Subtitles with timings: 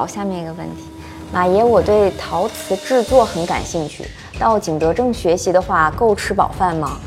[0.00, 0.84] 好，下面一个问题，
[1.30, 4.02] 马爷，我对陶瓷制作很感兴趣，
[4.38, 6.98] 到景德镇学习的话，够吃饱饭吗？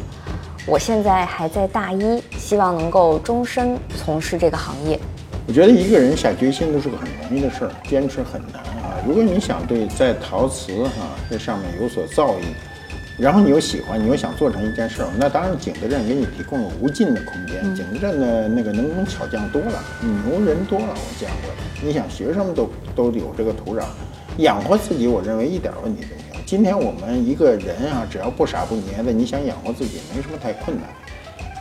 [0.67, 4.99] 我现在还在大一，希望能够终身从事这个行业。
[5.47, 9.01] 我觉得一个人下决心都是个很容易的事儿，坚持很难啊。
[9.07, 10.91] 如果你想对在陶瓷哈
[11.31, 12.41] 这上面有所造诣，
[13.17, 17.63] 然后你又喜欢，你又想做成一件事儿，那当然景德镇给你提供了无尽的空间。
[17.75, 21.85] 景德镇的那个能工巧匠多了，牛人多了，我见过的。
[21.85, 23.83] 你想学生们都都有这个土壤，
[24.37, 26.43] 养活自己，我认为一点问题都没有。
[26.45, 30.89] 今天我们一个人啊，只要不傻不捏的，你想养活自己没什么太困难。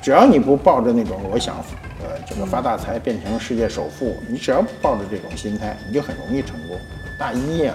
[0.03, 1.57] 只要你不抱着那种我想，
[2.03, 6.77] 呃，这个发大财变成世界首富，你只要抱着这种心态，你就很容易成功。
[7.19, 7.75] 大一呀，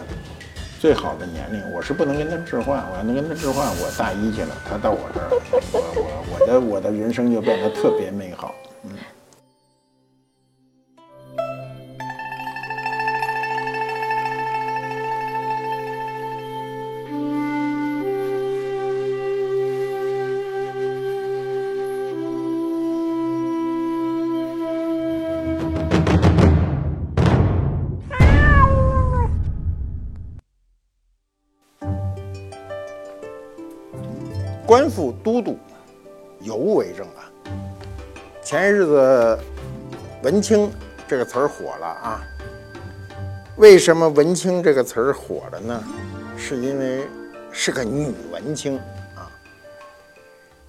[0.80, 5.30] 最好的年龄，我是不能跟他置换，我要能跟他置换，我大一去了，他到我这儿，
[5.72, 8.92] 我我我的我的人生就变得特别美好，嗯。
[34.68, 35.58] 官复都督，
[36.42, 37.32] 尤为正啊。
[38.44, 39.40] 前些日子
[40.22, 40.70] “文青”
[41.08, 42.22] 这个词儿火了啊。
[43.56, 45.82] 为什么“文青”这个词儿火了呢？
[46.38, 47.08] 是因为
[47.50, 48.78] 是个女文青
[49.16, 49.32] 啊。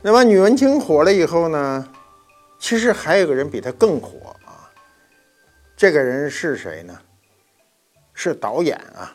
[0.00, 1.88] 那么女文青火了以后呢，
[2.60, 4.70] 其实还有个人比她更火啊。
[5.76, 6.96] 这个人是谁呢？
[8.14, 9.12] 是导演啊。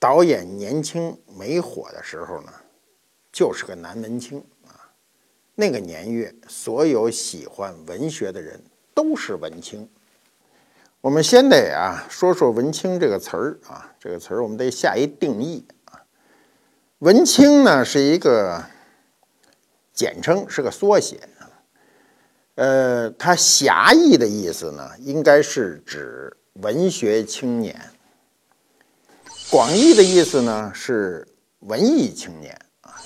[0.00, 2.52] 导演年轻没火的时候呢？
[3.34, 4.78] 就是个男文青啊，
[5.56, 8.62] 那个年月，所有喜欢文学的人
[8.94, 9.88] 都是文青。
[11.00, 16.00] 我们先得啊说说“文青”这个词儿啊，这个词儿我们得下一定义啊。
[17.00, 18.64] 文青呢是一个
[19.92, 21.28] 简称，是个缩写。
[22.54, 27.74] 呃，它狭义的意思呢，应该是指文学青年；
[29.50, 31.26] 广义的意思呢是
[31.58, 32.56] 文艺青年。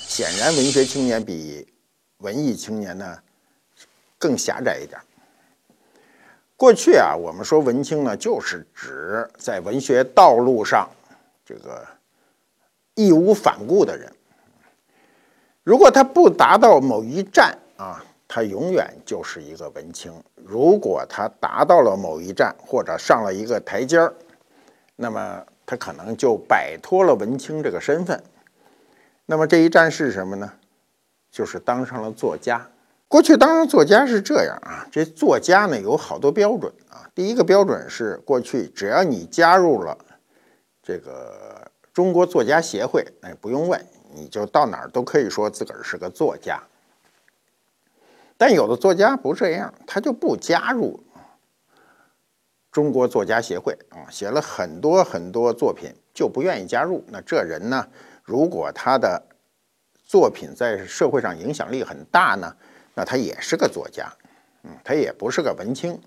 [0.09, 1.69] 显然，文学青年比
[2.19, 3.17] 文艺青年呢
[4.19, 4.99] 更狭窄一点。
[6.57, 10.89] 过去啊，我们说文青呢，就是指在文学道路上
[11.45, 11.87] 这个
[12.95, 14.11] 义无反顾的人。
[15.63, 24.15] 如果他不达到某一站啊，他永远就是一个文青；如果他达到了某一站或者上了一个台阶儿，
[24.97, 28.21] 那么他可能就摆脱了文青这个身份。
[29.31, 30.55] 那么这一站是什么呢？
[31.31, 32.71] 就是当上了作家。
[33.09, 37.11] 过去当上作家是这样啊，这作家呢有好多标准啊。
[37.15, 39.99] 第一个标准是，过去只要你加入了
[40.83, 46.63] 这个中国作家协会，哎，不用问，你就到哪儿都可以说自个儿是个作家。
[48.39, 51.05] 但有的作家不这样，他就不加入
[52.73, 57.05] 中国作家协会啊，写了很多很多作品就不愿意加入。
[57.09, 57.87] 那这人呢？
[58.29, 59.23] 如果他的
[60.05, 62.55] 作品在社会上影响力很大呢，
[62.93, 64.07] 那他也是个作家，
[64.65, 65.99] 嗯，他也不是个文青。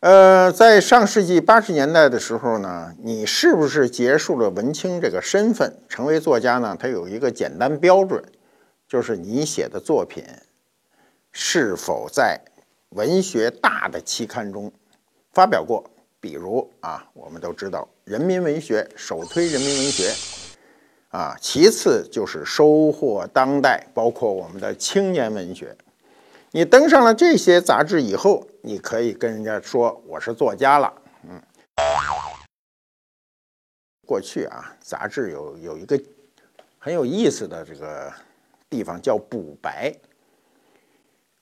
[0.00, 6.76] 呃，在上世纪八十年代的时候呢，你是不是结束了文青这个身份，成为作家呢？
[6.78, 8.22] 它有一个简单标准，
[8.86, 10.22] 就是你写的作品
[11.32, 12.38] 是否在
[12.90, 14.70] 文学大的期刊中
[15.32, 15.88] 发表过。
[16.20, 20.41] 比如啊，我们都知道，人民文学首推人民文学。
[21.12, 25.76] 啊，其次就是收获当代，包括我们的青年文学。
[26.52, 30.90] 你登上了这些杂志以后，你可以跟人家说我是作家了。
[31.28, 31.38] 嗯，
[34.06, 36.00] 过去啊，杂志有有一个
[36.78, 38.10] 很有意思的这个
[38.70, 39.94] 地方叫补白。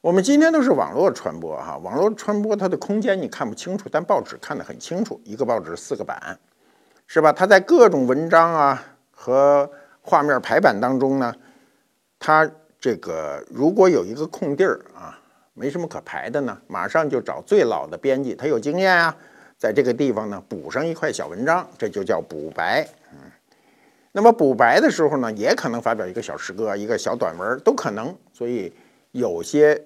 [0.00, 5.20] 我们今天都是网络传播哈，网络传播它的空间你看不清楚，但报纸看得很清楚。
[5.24, 6.36] 一个报纸四个版，
[7.06, 7.32] 是吧？
[7.32, 8.96] 它在各种文章啊。
[9.22, 9.70] 和
[10.00, 11.34] 画面排版当中呢，
[12.18, 12.50] 它
[12.80, 15.20] 这个如果有一个空地儿啊，
[15.52, 19.14] 没什么可排的呢，马上就找最老的编辑，他有经验啊，
[19.58, 22.88] 在这个地方呢补上一块小文章，这就叫补白。
[23.12, 23.30] 嗯，
[24.12, 28.16] 那么补白的时候呢，也可能发表一个小诗歌、一个小短文，都可能。
[28.32, 28.72] 所以
[29.12, 29.84] 有些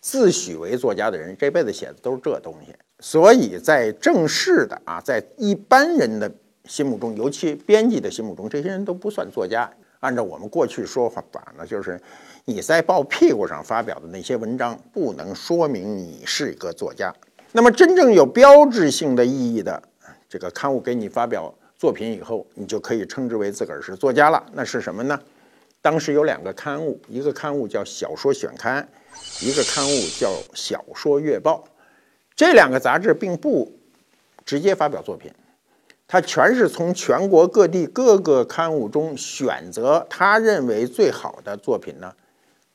[0.00, 2.74] 自诩为作家的人，这辈子写的都是这东西。
[2.98, 6.28] 所以在正式的啊，在一般人的。
[6.66, 9.70] 心目中，尤其编辑的心目中，这些人都不算作家。
[10.00, 11.22] 按照我们过去说法
[11.56, 12.00] 呢，就是
[12.44, 17.14] 你在报屁股上发表的那些文章，不能说明你是一个作家。
[17.52, 19.82] 那么真正有标志性的意义的
[20.28, 24.44] 这个刊物给你发表作品以后，你就可以称之为自个儿是作家了。
[24.52, 25.20] 那是什么呢？
[25.80, 28.88] 当时有两个刊物，一个刊物叫《小说选刊》，
[29.46, 31.64] 一个刊物叫《小说月报》。
[32.34, 33.70] 这两个杂志并不
[34.44, 35.30] 直接发表作品，
[36.12, 42.12] 他全是从全国各地各个刊物中选择他认为最好的作品呢，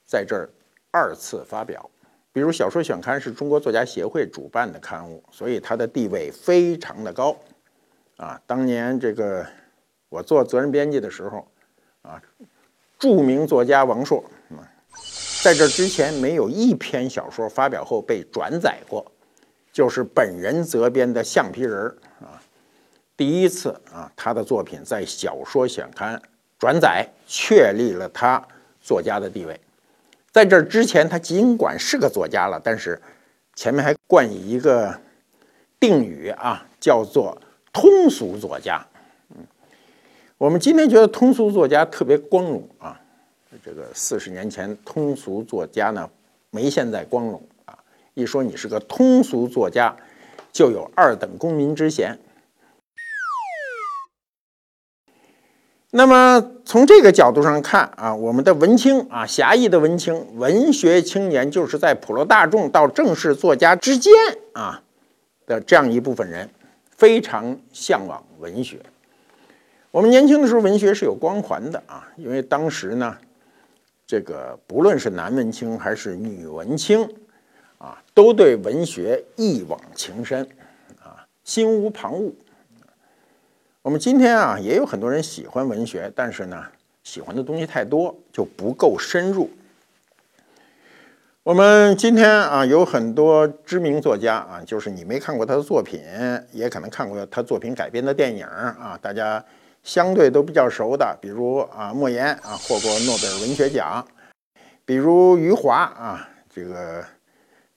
[0.07, 0.49] 在这儿
[0.89, 1.87] 二次发表。
[2.33, 7.37] 比如《小说选刊》是中国作家协会主办的刊物，所以它的地位非常的高。
[8.15, 9.45] 啊，当年这个
[10.09, 11.47] 我做责任编辑的时候，
[12.01, 12.19] 啊，
[12.97, 14.65] 著名作家王朔，啊，
[15.43, 19.11] 在这之前没有一篇小说发表后被转载过，
[19.71, 21.85] 就是本人责编的橡皮人
[22.19, 22.36] 啊，
[23.17, 26.15] 第一次啊，他的作品在《小说选刊》
[26.59, 28.47] 转载，确立了他
[28.79, 29.59] 作家的地位。
[30.31, 33.01] 在这之前，他尽管是个作家了，但是
[33.55, 34.95] 前面还冠以一个
[35.79, 37.35] 定语啊，叫做
[37.73, 38.85] 通俗作家。
[39.31, 39.37] 嗯，
[40.37, 43.01] 我们今天觉得通俗作家特别光荣啊，
[43.65, 46.07] 这个四十年前通俗作家呢
[46.51, 47.75] 没现在光荣啊。
[48.13, 49.97] 一说你是个通俗作家，
[50.51, 52.19] 就有二等公民之嫌。
[55.91, 64.13] 那么从这个角度上看啊，我们的文青啊，狭义的文青，文学青年，就是在普罗大众到正式作家之间
[64.53, 64.83] 啊
[65.45, 66.49] 的这样一部分人，
[66.89, 68.79] 非常向往文学。
[69.91, 73.17] 我们年轻的时候，文学是有光环的啊，因为当时呢，
[74.05, 77.09] 这个不论是男文青还是女文青
[77.77, 80.45] 啊，都对文学一往情深
[81.01, 82.33] 啊，心无旁骛。
[83.87, 86.61] 我们今天啊，也有很多人喜欢文学，但是呢，
[87.05, 89.49] 喜欢的东西太多，就不够深入。
[91.41, 96.01] 我们今天啊，有很多知名作家啊，就是你没看过他的作品，
[96.51, 99.41] 也可能看过他作品改编的电影啊，大家
[99.83, 104.05] 相对都比较熟的，比如啊，莫言啊，获过诺贝尔文学奖；
[104.83, 107.05] 比如余华啊，这个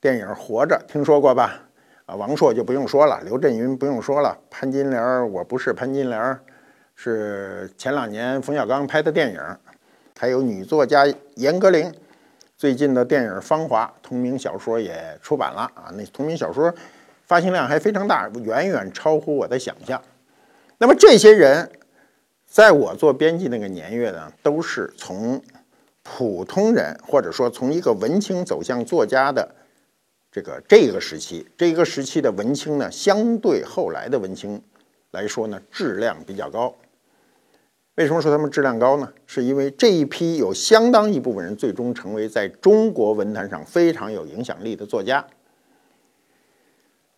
[0.01, 1.70] 电影《活着》，听说过吧？
[2.11, 6.37] 啊，王朔就不用说了，刘震云不用说了，潘金莲我不是潘金莲
[6.97, 9.41] 是前两年冯小刚拍的电影，
[10.19, 11.93] 还有女作家严歌苓，
[12.57, 16.75] 最近的电影《芳华》同名小说也出版了啊，那同名小说
[17.27, 20.03] 发行量还非常大，远远超乎我的想象。
[20.79, 21.71] 那么这些人，
[22.45, 25.41] 在我做编辑那个年月呢，都是从
[26.03, 29.55] 普通人或者说从一个文青走向作家的。
[30.33, 34.63] 这个这个时期，这个时期的文青呢，相对后来的文青
[35.11, 36.75] 来说呢，质量比较高。
[37.97, 39.13] 为什么说他们质量高呢？
[39.27, 45.27] 是因为这一批有相当一部分人最终成为在中国文坛上非常有影响力的作家。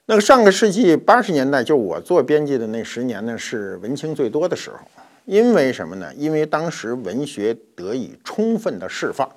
[0.06, 4.78] 那个上个世纪八十年代，就我做编辑的那十年呢，是文青最多的时候。
[5.24, 6.12] 因为什么呢？
[6.16, 9.30] 因为当时文学得以充分的释放。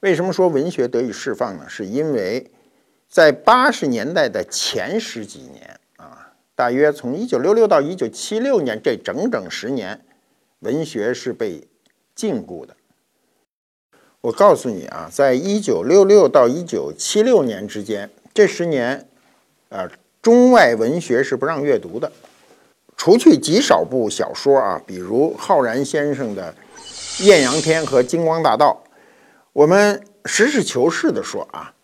[0.00, 1.68] 为什么说文学得以释放呢？
[1.68, 2.48] 是因为
[3.12, 10.02] 在八十年代的前十几年啊，大约从一九六六到一九七六年这整整十年，
[10.60, 11.68] 文学是被
[12.14, 12.74] 禁锢的。
[14.22, 19.06] 我告诉你啊，在一九六六到一九七六年之间，这十年，
[19.68, 19.86] 啊，
[20.22, 22.10] 中外文学是不让阅读的，
[22.96, 26.54] 除去极少部小说啊，比如浩然先生的
[27.26, 28.82] 《艳阳天》和《金光大道》，
[29.52, 31.74] 我们实事求是的说啊。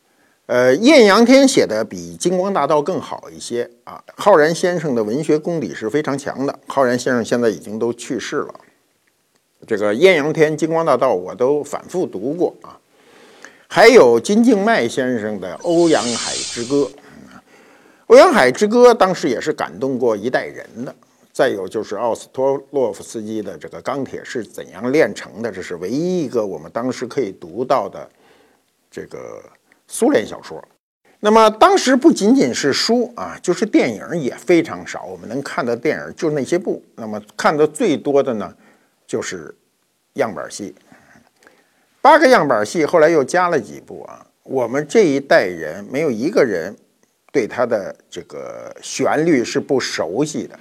[0.48, 4.02] 呃，艳阳天写的比金光大道更好一些啊。
[4.16, 6.58] 浩然先生的文学功底是非常强的。
[6.66, 8.54] 浩然先生现在已经都去世了。
[9.66, 12.80] 这个艳阳天、金光大道我都反复读过啊。
[13.66, 16.76] 还有金敬迈先生的《欧阳海之歌》，
[18.06, 20.94] 《欧阳海之歌》当时也是感动过一代人的。
[21.30, 28.08] 再有就是奥斯托洛夫斯基的这个《钢铁是怎样炼成的》，这是唯一一个我们当时可以读到的
[28.90, 29.42] 这个。
[29.90, 30.62] 苏联小说，
[31.20, 35.04] 那么当时不仅仅是书啊，就是电影也非常少。
[35.04, 36.84] 我们能看的电影就那些部。
[36.94, 38.54] 那么看的最多的呢，
[39.06, 39.52] 就是
[40.12, 40.74] 样板戏，
[42.02, 44.26] 八个样板戏，后来又加了几部啊。
[44.44, 46.76] 我们这一代人没有一个人
[47.32, 50.58] 对他的这个旋律是不熟悉的。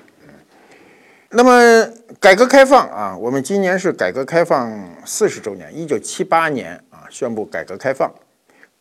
[1.29, 1.85] 那么
[2.19, 8.09] 改革开放啊，我们今年是改革开放四十周年，一九七八年啊宣布改革开放。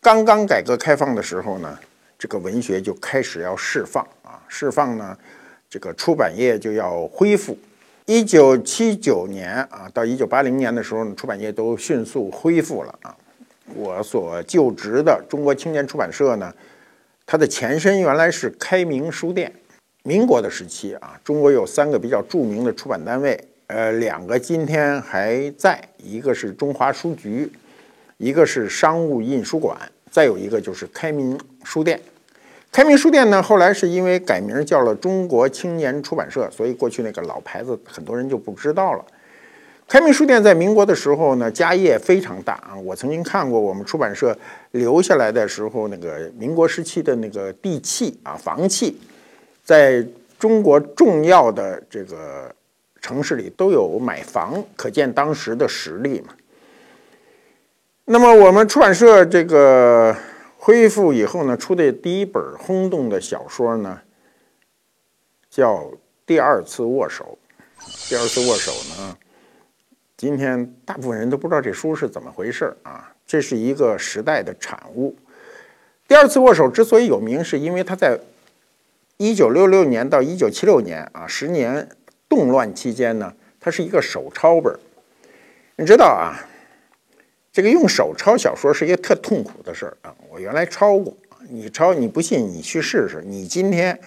[0.01, 1.79] 刚刚改革开放的时候呢，
[2.19, 5.17] 这个文学就开始要释放啊，释放呢，
[5.69, 7.59] 这个出版业就要恢复。
[8.05, 13.17] 一九七九年啊，到一九八零年的时候呢，出版业都迅速恢复了啊。
[13.75, 16.55] 我所就职的中国青年出版社呢，
[17.27, 19.53] 它的前身原来是开明书店。
[20.05, 23.37] 民国的时期啊，中国有三个比较著名的出版单位，
[23.67, 27.51] 呃，两个今天还在，一个是中华书局，
[28.19, 29.77] 一个是商务印书馆，
[30.11, 32.01] 再有一个就是开明书店。
[32.73, 39.05] 开明书店呢，后来是因为改名叫了中国青年出版社，所以过去那个老牌子很多人就不知道了。
[39.89, 44.37] 开明书店在民国的时候呢，家业非常大啊，我曾经看过我们出版社
[44.73, 48.99] 留下来的时候那个民国时期的那个地契啊，房契。
[49.65, 50.05] 在
[50.39, 52.55] 中国重要的这个
[53.01, 56.35] 城市里都有买房，可见当时的实力嘛。
[58.09, 60.17] 那么我们出版社这个
[60.59, 64.01] 恢复以后呢，出的第一本轰动的小说呢，
[65.51, 65.75] 叫
[66.25, 67.37] 《第二次握手》。
[68.09, 69.19] 第二次握手呢，
[70.17, 73.13] 今天大部分人都不知道这书是怎么回事啊。
[73.27, 75.17] 这是一个时代的产物。
[76.07, 78.19] 第二次握手之所以有名，是因为它在。
[79.19, 81.89] 一九六六年到一九七六年啊，十年
[82.29, 84.79] 动乱期间呢，它是一个手抄本。
[85.77, 86.37] 你知道啊，
[87.57, 90.15] 这个用手抄小说是一个特痛苦的事儿啊。
[90.29, 91.17] 我原来抄过，
[91.49, 93.23] 你抄你不信你去试试。
[93.25, 93.99] 你今天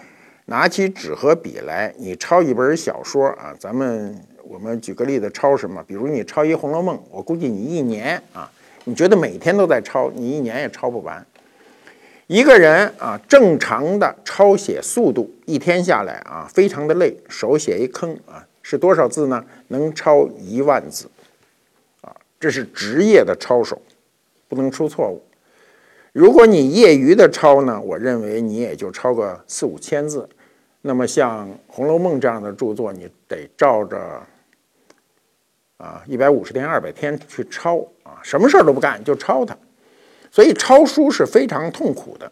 [0.46, 5.84] 拿起纸和笔来，你抄一本小说啊，咱们我们举个例子，抄什么？
[5.88, 8.48] 比如你抄一《红楼梦》，我估计你一年啊，
[8.84, 11.26] 你觉得每天都在抄，你一年也抄不完。
[12.28, 19.44] 一个人啊，正常的抄写速度，一天下来啊，非常的累，手写一坑啊，是多少字呢？
[19.70, 21.08] 能抄一万字，
[22.40, 23.82] 这是职业的抄手，
[24.48, 25.22] 不能出错误。
[26.14, 30.28] 如果你业余的抄呢，我认为你也就抄个四五千字。
[30.82, 34.00] 那么像《红楼梦》这样的著作，你得照着
[35.78, 39.56] 啊一百五十天、二百天去抄啊，什么事儿都不干就抄它。
[40.32, 42.32] 所以抄书是非常痛苦的。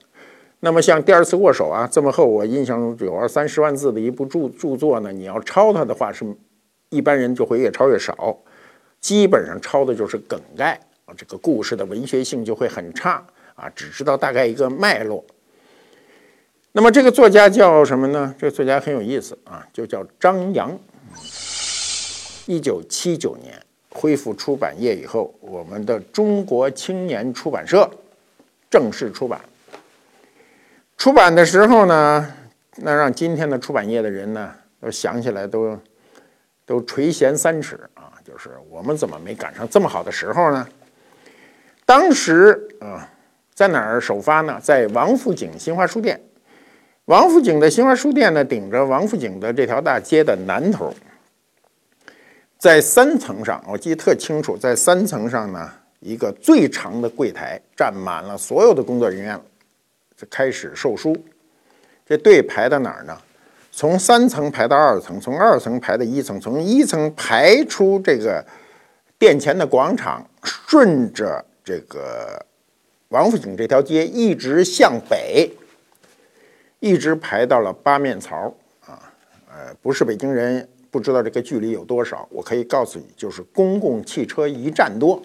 [0.62, 6.26] 那么像第二次握手啊这么厚，我印象中有二三十万字的一部著著作呢，你要抄它的话，是
[6.90, 8.38] 一般人就会越抄越少，
[9.08, 15.24] 基本上抄的就是梗概啊，这个故事的文学性就会很差啊，只知道大概一个脉络。
[16.74, 18.36] 那么这个作家叫什么呢？
[18.38, 20.78] 这个作家很有意思啊，就叫张扬。
[22.48, 23.64] 一九七九年。
[23.90, 27.90] 恢复出版业以后，我们的中国青年出版社
[28.70, 29.42] 正式出版。
[30.98, 32.32] 出版的时候呢，
[32.76, 35.80] 那让今天的出版业的人呢，都想起来都
[36.64, 37.80] 都垂涎三尺！
[38.28, 40.68] 就是我们怎么没赶上这么好的时候呢？
[41.86, 43.08] 当时啊，
[43.54, 44.60] 在哪儿首发呢？
[44.62, 46.20] 在王府井新华书店。
[47.06, 50.94] 王府井的新华书店呢，顶着王府井的这条大街的南头。
[52.58, 59.40] 在三层上，我记得特清楚，在三层上呢，一个最长的柜台站满了所有的工作人员，
[60.18, 61.16] 就开始售书。
[62.06, 63.18] 这队排到哪儿呢？
[63.78, 68.44] 从三层排到二层，从二层排到一层，从一层排出这个
[69.20, 72.44] 殿前的广场，顺着这个
[73.10, 75.52] 王府井这条街一直向北，
[76.80, 78.52] 一直排到了八面槽
[78.84, 79.14] 啊！
[79.48, 80.68] 呃，不是北京人。
[80.90, 85.22] 不知道这个距离有多少，我可以告诉你，就是公共汽车一站多。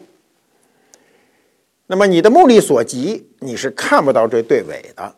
[1.87, 5.17] 那么你的目力所及，你是看不到这队尾的。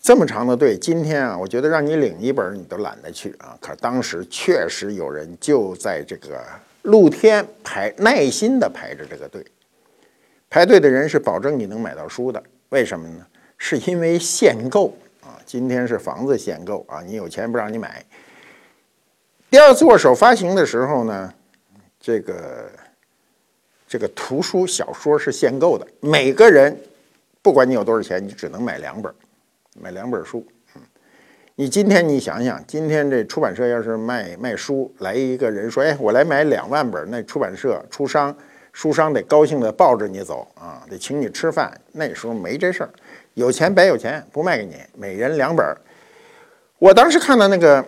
[0.00, 3.56] 这么长的队，今天啊，我觉得让你领一本你都懒得去啊。
[3.60, 6.42] 可当时确实有人就在这个
[6.82, 9.44] 露天排，耐心的排着这个队。
[10.48, 13.26] 排队的人是保证你能买到书的，为什么呢？
[13.58, 15.36] 是因为限购啊。
[15.44, 18.02] 今天是房子限购啊，你有钱不让你买。
[19.50, 21.34] 第二次握手发行的时候呢，
[22.00, 22.70] 这个
[23.86, 26.74] 这个图书小说是限购的，每个人
[27.42, 29.12] 不管你有多少钱，你只能买两本，
[29.78, 30.46] 买两本书。
[30.74, 30.82] 嗯，
[31.56, 38.34] 你今天你想想，今天这出版社要是卖卖书，来一个人说：“哎，我来买两万本。”那出版社出商
[38.72, 41.78] 书商得高兴的抱着你走啊，得请你吃饭。
[41.92, 42.90] 那时候没这事儿，
[43.34, 45.66] 有钱白有钱，不卖给你，每人两本。
[46.78, 47.84] 我当时看到那个。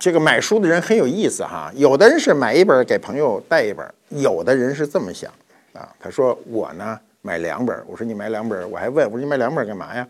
[0.00, 5.32] 这个买书的人很有意思哈，有的人是买一本给朋友带一本，有的人是这么想
[5.72, 5.88] 啊。
[6.00, 10.04] 他说我呢买两本，我说你买两本，我还问我说你买两本干嘛呀？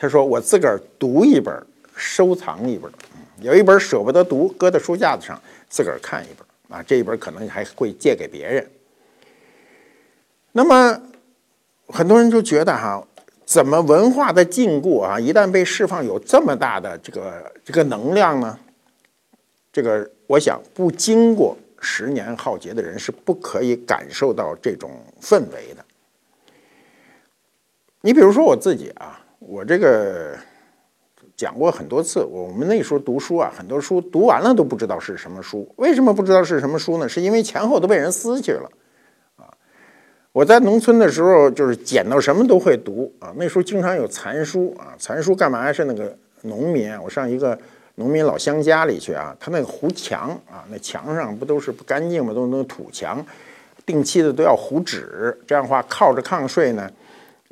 [0.00, 2.90] 他说我自个儿读一本，收藏一本，
[3.40, 5.38] 有一本舍不得读，搁在书架子上，
[5.68, 6.80] 自个儿看一本啊。
[6.86, 8.64] 这一本可能还会借给别人。
[10.52, 11.02] 那么
[11.88, 13.04] 很多人就觉得哈，
[13.44, 18.56] 怎么文化的禁锢啊，一旦被释放，有这么大的这个这个能量呢？
[19.72, 24.90] 这个，我想不经过十年浩劫的人是不可以感受到这种
[25.20, 25.84] 氛围的。
[28.00, 30.36] 你比如说我自己啊，我这个
[31.36, 35.72] 讲过很多次，我们那时候读书啊，很多书读完了都不知道是什么书。
[35.76, 37.08] 为什么不知道是什么书呢？
[37.08, 38.68] 是因为前后都被人撕去了
[39.36, 39.46] 啊。
[40.32, 43.32] 我在农村的时候，就是捡到什么都会读啊。
[43.36, 46.92] 那时候经常有残书啊，残书干嘛是那个农民？
[47.00, 47.56] 我上一个
[47.94, 52.34] 农民老乡家里去啊，他那个糊墙啊，那墙上不都是不干净吗？
[52.34, 53.24] 都是那土墙，
[53.86, 56.90] 定期的都要糊纸，这样的话靠着炕睡呢。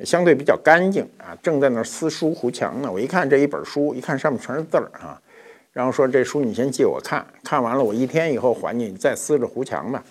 [0.05, 2.91] 相对比较干净啊，正在那儿撕书糊墙呢。
[2.91, 5.19] 我一看这一本书，一看上面全是字儿啊，
[5.73, 10.03] 然后说这书你先借我看看完了，我一天以后还你，你再撕着糊墙吧。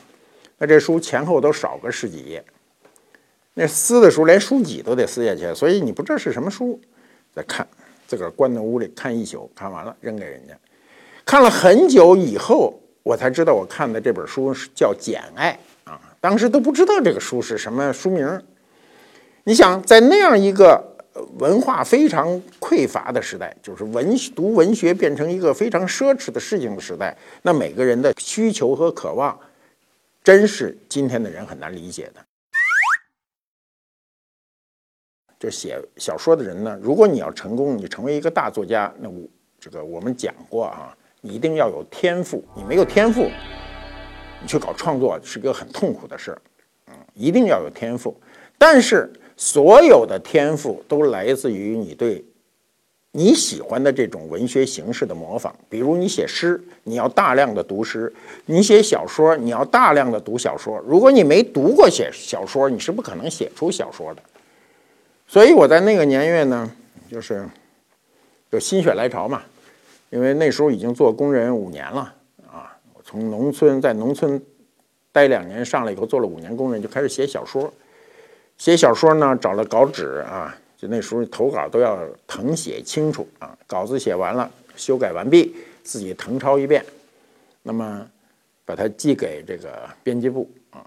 [0.59, 2.45] 那这书前后都少个十几页，
[3.55, 6.81] 那撕的时候连书脊都得撕下去，所以你不知道是什么书。
[7.33, 7.67] 再看，
[8.07, 10.55] 自个儿关在屋里看一宿，看完了扔给人家。
[11.25, 15.57] 看了很久以后，我才知道我看的这本书是叫《简爱》
[15.91, 18.43] 啊，当时都不知道这个书是什么书名。
[19.49, 20.85] 你想在那样一个
[21.39, 29.39] 文化非常匮乏的时代，就是文读文学变成一个非常奢侈的事情的时代，那每个人的需求和渴望，
[30.25, 32.21] 真是今天的人很难理解的。
[35.39, 39.23] 就写小说的人呢，如果你要成功，你成为一个大作家，那我
[39.61, 42.45] 这个我们讲过啊，你一定要有天赋。
[42.57, 43.31] 你没有天赋，
[44.43, 46.43] 你去搞创作是个很痛苦的事儿。
[46.89, 48.21] 嗯，一定要有天赋，
[48.59, 49.09] 但是。
[49.37, 52.25] 所有的天赋都来自于你对
[53.13, 55.55] 你喜欢的这种文学形式的模仿。
[55.69, 58.11] 比如你写诗，你要大量的读诗；
[58.47, 60.83] 你写小说，你要大量的读小说。
[60.87, 64.23] 如果你没读过写小说，你是不可能写出小说的。
[65.27, 66.71] 所以我在那个年月呢，
[67.11, 67.47] 就是
[68.51, 69.43] 就心血来潮嘛，
[70.11, 72.15] 因为那时候已经做工人五年了
[72.51, 74.41] 啊，我从农村在农村
[75.13, 77.73] 待两年，上来以后做了五年工人，就开始写小说。
[78.59, 83.57] 写小说呢，找了稿纸啊，就那时候投稿都要誊写清楚啊。
[83.67, 86.85] 稿子写完了，修改完毕，自己誊抄一遍，
[87.63, 88.09] 那么
[88.65, 90.85] 把它寄给这个编辑部啊。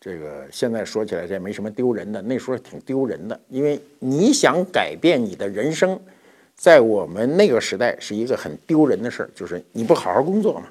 [0.00, 5.98] 这个现在说起来这也没什么丢人的，那时候挺丢人的，因为你想改变你的人生，
[6.56, 10.66] 在我们那个时代是一个很丢人的事儿，就是你不好好工作嘛。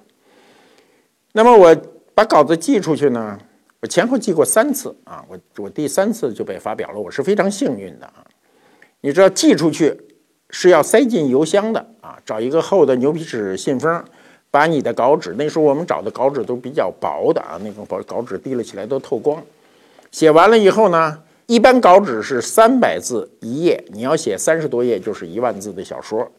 [1.31, 1.73] 那么我
[2.13, 3.39] 把稿子寄出去呢。
[3.81, 8.23] 我前后寄过三次啊，我我第三次就被发表了，我是非常幸运的啊。
[9.01, 9.99] 你知道寄出去
[10.51, 14.03] 是要塞进邮箱的啊，找一个厚的牛皮纸信封，
[14.51, 19.41] 把你的稿纸，那时候我们找的稿纸都比较薄的啊，那个薄稿纸提了起来都透光。
[20.11, 26.31] 写完了以后呢，一般稿纸是三百字一页，你要写三十多页就是一万字的小说，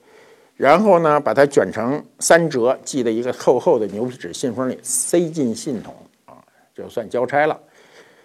[0.57, 5.92] 然后呢把它卷成三折，寄在一个厚厚的牛皮纸信封里，塞进信筒。
[6.83, 7.59] 就算交差了。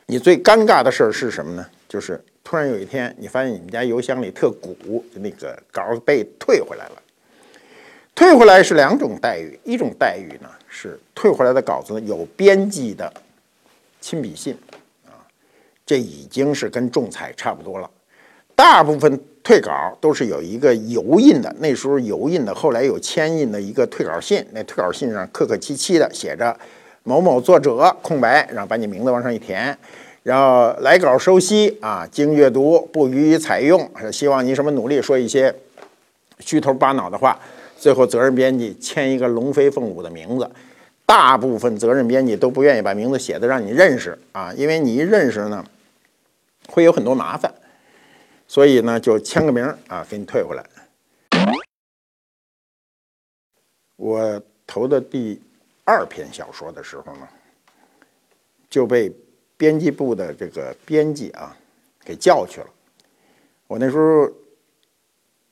[0.07, 1.65] 你最尴尬的事儿是什么呢？
[1.87, 7.01] 就是突然有一天，你发现你们家邮箱里特鼓，就那个稿被退回来了。
[8.15, 13.13] 退回来是两种待遇，一种待遇呢是退回来的稿子有编辑的
[14.01, 14.57] 亲笔信
[15.05, 15.13] 啊，
[15.85, 17.89] 这已经是跟仲裁差不多了。
[18.55, 26.57] 大部分退稿都是有一个油印的，那时候油印的，后来有签印的一个退稿信，那退稿信上客客气气的写着。
[27.07, 29.77] 某某作者空白，然后把你名字往上一填，
[30.23, 35.55] 然后来稿收悉啊，经阅读不予以采用，希望你什么努力，说一些
[36.39, 37.39] 虚头巴脑的话，
[37.77, 40.51] 最后责任编辑签一个龙飞凤舞的名字。
[41.05, 45.63] 大部分责任编辑都不愿意把名字写的让你认识啊，因为你一认识呢，
[46.67, 47.53] 会有很多麻烦，
[48.49, 50.65] 所以呢就签个名啊，给你退回来。
[53.95, 55.41] 我投的第。
[55.89, 57.25] 二篇小说的时候呢，
[58.69, 59.09] 就被
[59.55, 61.55] 编辑部的这个编辑啊
[62.03, 62.67] 给叫去了。
[63.67, 64.29] 我那时候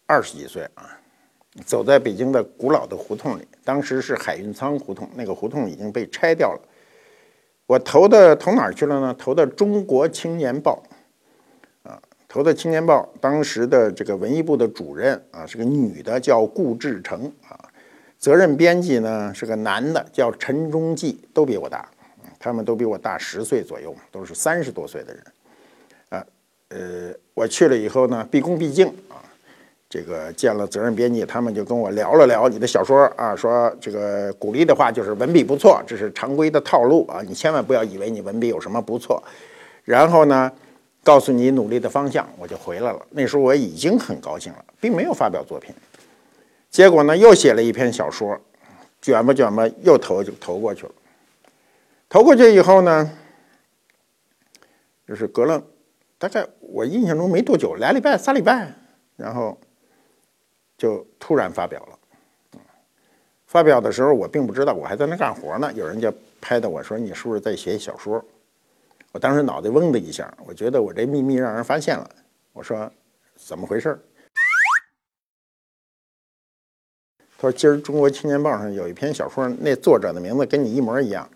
[0.05, 0.99] 二十几岁啊，
[1.65, 6.61] 走在北京的古老的胡同里，当时是海运仓胡同，那个胡同已经被拆掉了。
[7.65, 9.15] 我投的投哪儿去了呢？
[9.17, 10.83] 投的《中国青年报》
[11.89, 13.09] 啊，投的《青年报》。
[13.21, 17.71] 当时的这个文艺部的主任啊是个女的，叫顾志成啊。
[18.19, 21.87] 责任编辑呢是个男的，叫陈忠记，都比我大，
[22.39, 25.23] 他们都比我大十岁左右，都是三十多岁的人，
[26.09, 26.25] 啊，
[26.69, 29.21] 呃，我去了以后呢，毕恭毕敬啊，
[29.87, 39.23] 这个见了责任编辑，他们就跟我聊了聊你的小说啊，说这个鼓励的话就是文笔不错，这是常规的套路啊，你千万不要以为你文笔有什么不错，
[39.83, 40.51] 然后呢，
[41.03, 43.05] 告诉你努力的方向，我就回来了。
[43.11, 45.73] 那时候我已经很高兴了，并没有发表作品。
[46.75, 48.37] 结果呢，又写了一篇小说，
[49.01, 50.91] 卷吧卷吧，又投就投过去了。
[52.09, 53.09] 投过去以后呢，
[55.07, 55.63] 就是隔了
[56.17, 58.73] 大概我印象中没多久，俩礼拜、仨礼拜，
[59.15, 59.57] 然后
[60.77, 62.61] 就突然发表了。
[63.47, 65.71] 发表的时候我并不知道，我还在那干活呢。
[65.75, 68.21] 有人就拍到我说：“你是不是在写小说？”
[69.13, 72.09] 我当时脑袋嗡的一下，我觉得我这秘密让人发现了。
[72.51, 72.91] 我说
[73.37, 73.97] ：“怎么回事？”
[77.37, 81.29] 他说：“今儿《中国青年报》上有一篇小说，那作者的名字跟你一模一样。”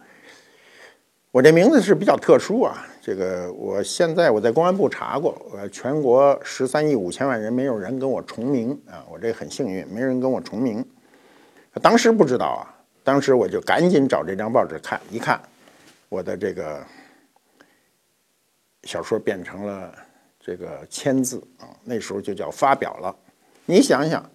[1.32, 2.88] 我这名字是比较特殊啊。
[3.02, 10.84] 这个我现在我在公安部查过，呃，全国十三亿五千万人没有人跟我重名啊，我这很幸运，没人跟我重名。
[11.82, 12.66] 当时不知道啊，
[13.04, 15.40] 当时我就赶紧找这张报纸看，一看，
[16.10, 16.84] 我的这个
[18.84, 19.94] 小说变成了
[20.40, 23.16] 这个签字啊，那时候就叫发表了。
[23.66, 24.28] 你想想，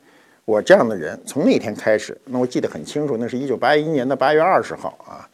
[0.44, 5.28] 我这样的人，从那天开始，那我记得很清楚，那是一九八一年的八月二十号啊。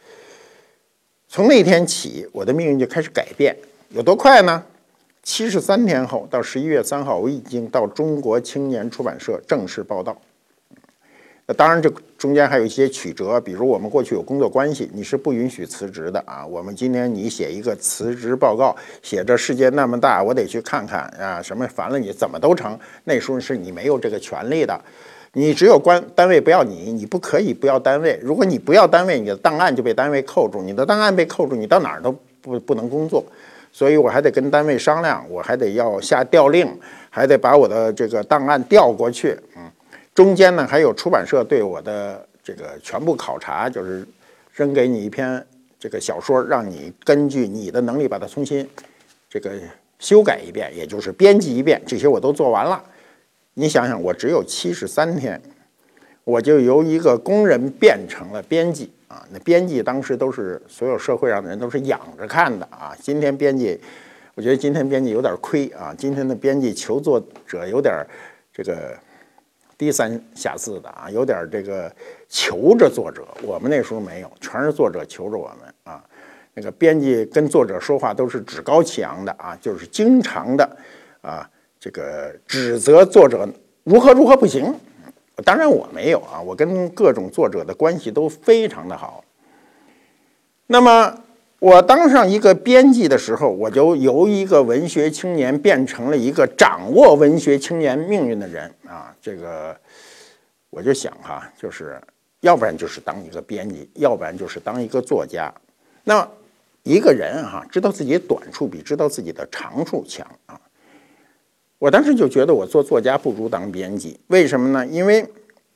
[1.27, 3.55] 从那天起，我的命运就开始改变，
[3.89, 4.63] 有多快呢？
[5.23, 10.19] 七十三天后，到十一月三号，我已经到中国青年出版社正式报道。
[11.53, 16.45] 当然，这中间还有一些曲折，比如我们过去有工作关系，你是不允许辞职的啊。
[16.45, 22.77] 我们今天你写一个辞职报告，写着世界那么大，我得去看看啊，什么烦了你怎么都成。
[23.05, 24.79] 那时候是你没有这个权利的，
[25.33, 28.19] 你只有关单位不要你，你不可以不要单位。
[28.21, 33.25] 如果你不要单位，你的档案就被单位扣住，你的档案被扣住，你到哪儿都不不能工作。
[33.71, 36.67] 所以我还得跟单位商量，我还得要下调令，
[37.09, 39.63] 还得把我的这个档案调过去，嗯。
[40.13, 44.05] 中间呢，还有出版社对我的这个全部考察，就是
[44.53, 45.45] 扔给你一篇
[45.79, 48.69] 这个小说，让你根据你的能力把它重新
[49.29, 49.51] 这个
[49.99, 52.83] 修改一遍，也就是编辑一遍，这些我都做完了。
[53.53, 55.41] 你想想，我只有七十三天，
[56.25, 59.25] 我就由一个工人变成了编辑啊！
[59.31, 62.93] 那编辑当时都是所有社会上的人都是仰着看的啊。
[62.99, 63.79] 今天编辑，
[64.35, 65.95] 我觉得今天编辑有点亏啊。
[65.97, 68.05] 今天的编辑求作者有点
[68.51, 68.93] 这个。
[69.81, 71.91] 低三下四的啊，有点这个
[72.29, 76.03] 求着作者，我们那时候没有，全是作者求着我们啊。
[76.53, 80.77] 那个编辑跟作者说话都是趾高气扬的啊，就是经常的
[81.21, 83.49] 啊，这个指责作者
[83.83, 84.71] 如何如何不行。
[85.43, 89.25] 当然我没有啊，我跟各种作者的关系都非常的好。
[90.67, 91.17] 那么。
[91.61, 99.15] 我当上一个编辑的时候，我就由一个文学青年变成了一个掌握文学青年命运的人啊！
[99.21, 99.77] 这个
[100.71, 102.01] 我就想哈，就是
[102.39, 105.53] 要不然就是当一个编辑，要不然就是当一个作家。
[106.03, 106.27] 那
[106.81, 110.59] 一个人哈，知道自己短处比知道自己的长处强啊！
[111.77, 114.83] 我当时就觉得我做作家不如当编辑，为什么呢？
[114.87, 115.23] 因为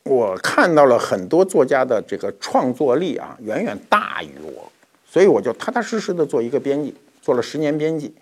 [0.05, 4.64] 我看到了很多作家的这个创作力啊，远远大于我。
[5.15, 8.13] 所以我就踏踏实实的做一个编辑，做了十年编辑。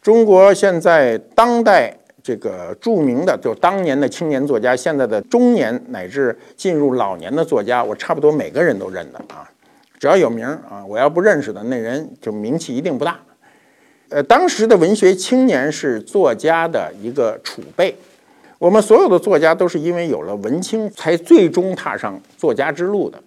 [0.00, 9.50] 中国现在当代这个著名的，就当年的青年作家，现在的中年乃至进入老年的作家，我差不多每个人都认得啊。
[9.98, 13.18] 只要有名啊，我要不认识的那人就名气一定不大。
[14.10, 17.92] 呃，当时的文学青年是作家的一个储备，
[18.60, 23.20] 我们所有的作家都是因为有了文青，才最终踏上作家之路的。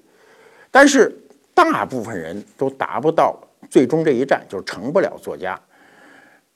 [0.71, 1.13] 但是。
[1.57, 3.35] 大部分人都达不到
[3.67, 5.59] 最终这一站，就成不了作家。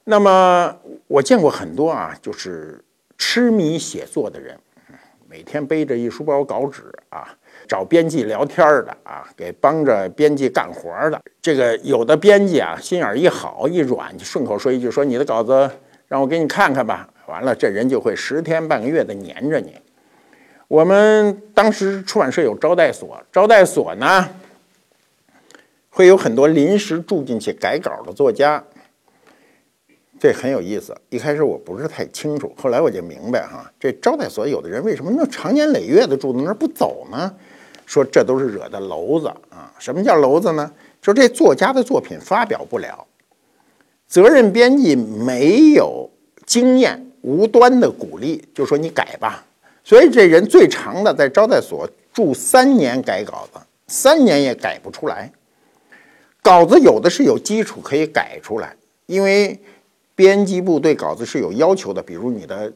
[0.04, 0.72] 那么
[1.08, 2.80] 我见过很多啊，就是
[3.18, 4.56] 痴迷写作的人，
[5.28, 7.36] 每天背着一书包稿纸啊，
[7.66, 11.20] 找编辑聊天的啊，给帮着编辑干活的。
[11.40, 15.68] 这个有的编辑啊，心眼一好一软，就顺口说一句，说你的稿子
[16.06, 17.08] 让我给你看看吧。
[17.26, 19.74] 完了，这人就会十天半个月的黏着你。
[20.68, 24.28] 我们当时出版社有招待所，招待所呢。
[25.94, 28.64] 会有很多临时住进去改稿的作家，
[30.18, 30.96] 这很有意思。
[31.10, 37.30] 一开始我不是太清楚，后来我就明白哈，这招待所有的人为什么那长年累月的住在那儿不走呢？
[37.84, 39.70] 说这都是惹的娄子啊！
[39.78, 40.72] 什么叫娄子呢？
[41.02, 43.06] 说这作家的作品发表不了，
[44.06, 46.08] 责任编辑没有
[46.46, 49.44] 经验，无端的鼓励，就说你改吧。
[49.84, 55.30] 所以这人最长的在招待所住三年改稿子，三年也改不出来。
[56.42, 58.76] 稿子有的是有基础可以改出来，
[59.06, 59.56] 因为
[60.16, 62.72] 编辑部对稿子是有要求的，比如你的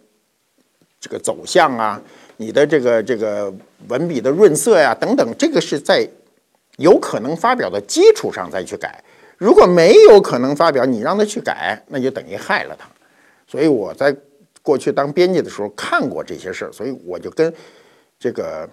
[1.01, 2.01] 这个走向啊，
[2.37, 3.53] 你的这个这个
[3.89, 6.09] 文笔的润色呀等等，这个是在
[6.77, 9.03] 有可能发表的基础上再去改。
[9.37, 12.89] 如果没有可能发表，你让他去改，那就等于害了他。
[13.49, 14.17] 所以我在
[14.63, 17.53] 过去当编辑的时候看过这些事儿，所以我就跟
[18.19, 18.69] 这个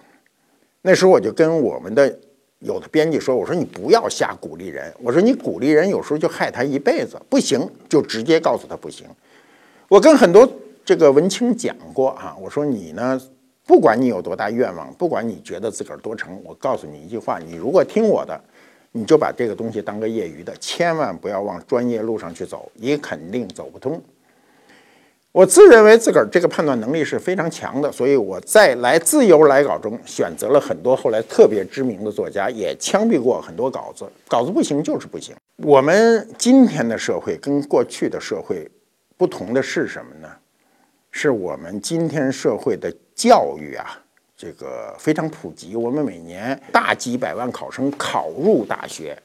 [0.82, 2.16] 那时候我就跟我们的。
[2.64, 4.92] 有的编辑说：“我说你不要瞎鼓励人。
[5.02, 7.20] 我说你鼓励人，有时候就害他一辈子。
[7.28, 9.06] 不行，就直接告诉他不行。”
[9.88, 10.50] 我跟很多
[10.82, 13.20] 这个文青讲过啊，我说你呢，
[13.66, 18.40] 不管你有多大愿望，不管你觉得自个儿多成，我告诉你一句话：你如果听我的，
[18.92, 24.00] 你就把这个东西当个业余的，千万不要往专业路上去走，你肯定走不通。
[25.34, 35.34] 我自认为自个儿这个判断能力是非常强的，所以我在来自由来稿中选择了很多后来特别知名的作家，也枪毙过很多稿子，稿子不行就是不行。
[35.56, 38.70] 我们今天的社会跟过去的社会
[39.16, 40.28] 不同的是什么呢？
[41.10, 44.00] 是我们今天社会的教育啊，
[44.36, 49.20] 这个非常普及，我们每年大几百万考生考入大学。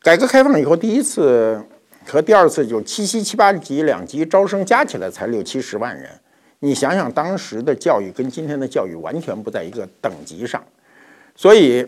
[0.00, 1.60] 改革开放以后，第一次。
[2.06, 6.10] 和第二次就七七七八级两级招生加起来才六七十万人，
[6.58, 10.64] 你想想当时的教育跟今天的教育完全不在一个等级上，
[11.36, 11.86] 所以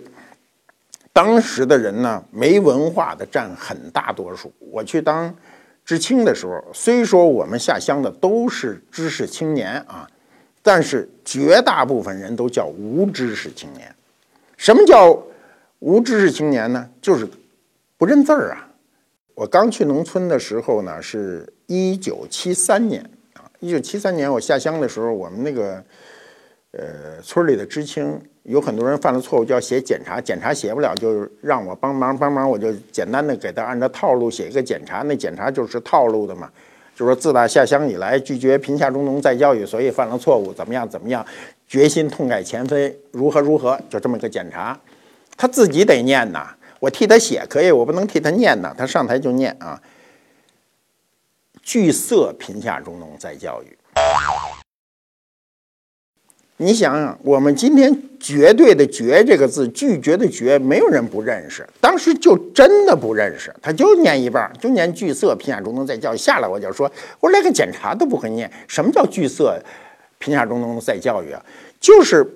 [1.12, 4.53] 当时的人呢没文化的占很大多数。
[4.59, 5.35] 我去当
[5.85, 10.09] 知青的时候，虽说我们下乡的都是知识青年啊，
[10.62, 13.92] 但是绝大部分人都叫无知识青年。
[14.57, 15.20] 什么叫
[15.81, 16.88] 无知识青年呢？
[17.01, 17.27] 就是
[17.98, 18.68] 不认字儿啊。
[19.42, 23.02] 我刚去农村的时候呢，是一九七三年
[23.35, 23.42] 啊。
[23.59, 25.83] 一九七三年我下乡的时候，我们那个
[26.70, 35.02] 呃村里的知青有很多人犯了错误，就要写检查，检查写不了，就让我帮忙帮忙，我就简单的给他按照套路写一个检查。
[35.02, 36.48] 那检查就是套路的嘛，
[36.94, 41.26] 就说自打下乡以来拒绝贫下中农再教育，所以犯了错误，怎么样怎么样，
[41.66, 44.78] 决心痛改前非，如何如何，就这么个检查。
[45.37, 46.55] 他自己得念呐。
[46.83, 48.75] 我替他写可以，我不能替他念呐。
[48.77, 49.81] 他上台就念啊，
[51.62, 53.79] 惧色贫下中农再教育。
[56.57, 61.64] 你想想，我们今天绝对的“绝”这个字，拒绝的“绝”，没有人不认识。
[61.81, 66.16] 当时就真的不认识，他就念一半，就念惧色贫下中农再教育。
[66.16, 66.90] 下来我就说，
[67.21, 69.62] 我连个检查都不会念，什么叫惧色
[70.18, 71.40] 贫下中农再教育啊？
[71.79, 72.27] 就是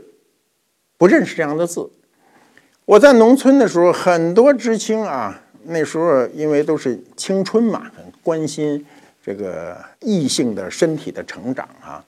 [0.96, 1.90] 不认识这样的字。
[2.86, 8.86] 我在农村的时候，很多知青啊，那时候因为都是青春嘛，很关心
[9.20, 12.04] 这个异性的身体的成长啊。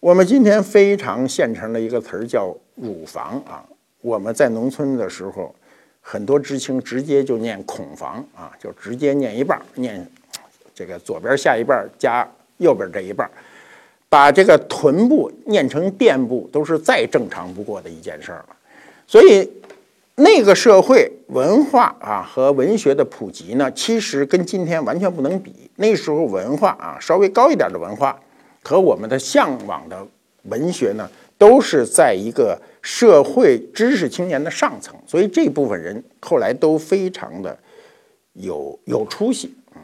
[0.00, 3.64] 我们今天非常现成的一个词儿叫乳房啊。
[4.00, 5.54] 我们在农村的时候，
[6.00, 10.04] 很多知青直接就念孔房啊，就直接念一半，念
[10.74, 13.30] 这个左边下一半加右边这一半，
[14.08, 18.56] 把这个臀部念成垫部，都是再正常不过的一件事儿了。
[19.06, 19.50] 所以，
[20.16, 25.52] 那个社会文化啊和文学的普及呢，其实跟今天完全不能比。
[25.76, 28.18] 那时候文化啊稍微高一点的文化，
[28.62, 30.06] 和我们的向往的
[30.44, 34.94] 文学呢，都是在一个社会知识青年的上层。
[35.06, 37.58] 所以这部分人后来都非常的
[38.34, 39.82] 有有出息嗯，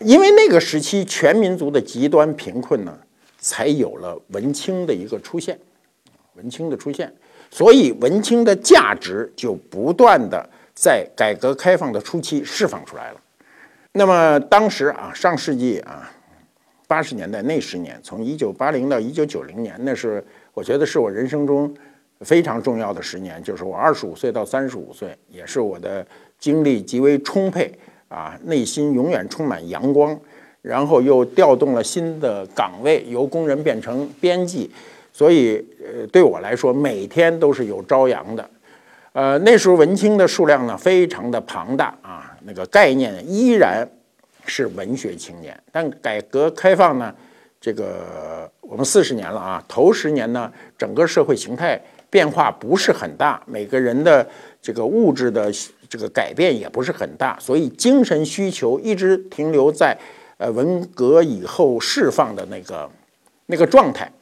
[0.00, 2.98] 因为那个时期全民族的极端贫困呢，
[3.38, 5.58] 才有了文青的一个出现，
[6.34, 7.14] 文青的出现。
[7.50, 13.20] 所以文青的价值就不断的在改革开放的初期释放出来了。
[13.92, 16.10] 那么当时啊，上世纪啊，
[16.86, 21.74] 八十年代那十年，从一九八零到一九九零年，那是我觉得是我人生中
[22.20, 26.06] 非常重要的十年，就是我二十五岁到三十五岁，也是我的
[26.38, 27.72] 精力极为充沛
[28.08, 30.18] 啊，内心永远充满阳光，
[30.60, 34.70] 然后又调动了新的岗位，由工人变成编辑。
[35.16, 38.50] 所以，呃，对我来说，每天都是有朝阳的。
[39.14, 43.88] 呃，那时候文青的数量呢，非常的庞大啊，那个概念依然
[44.44, 45.58] 是文学青年。
[45.72, 47.14] 但改革开放呢，
[47.58, 54.28] 这个我们四十年了啊，头十年呢，整个社会形态变化不是很大，每个人的
[54.60, 55.50] 这个物质的
[55.88, 59.96] 这个改变也不是很大，所以精神需求一直停留在
[60.36, 62.90] 呃文革以后释放的那个
[63.46, 64.12] 那个状态。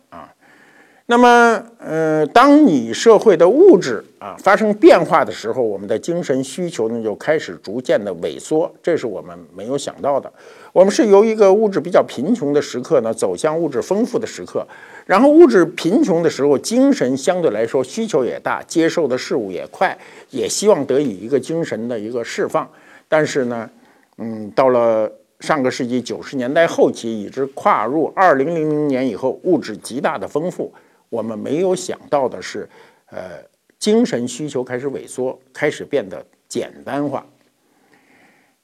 [1.06, 10.32] 那么，呃，当你社会的物质啊发生变化的时候，我们的精神需求呢就开始逐渐的萎缩，这是我们没有想到的。
[10.72, 14.66] 我们是由一个物质比较贫穷的时刻呢，走向物质丰富的时刻。
[15.04, 19.96] 然后物质贫穷的时候，精神相对来说需求也大，接受的事物也快，
[20.30, 22.66] 也希望得以一个精神的一个释放。
[23.10, 23.68] 但是呢，
[24.16, 30.72] 嗯，到了上个世纪九十年代后期，以至跨入二零零零年以后，物质极大的丰富。
[31.14, 32.68] 我们没有想到的是，
[33.06, 33.38] 呃，
[33.78, 37.24] 精神需求开始萎缩，开始变得简单化。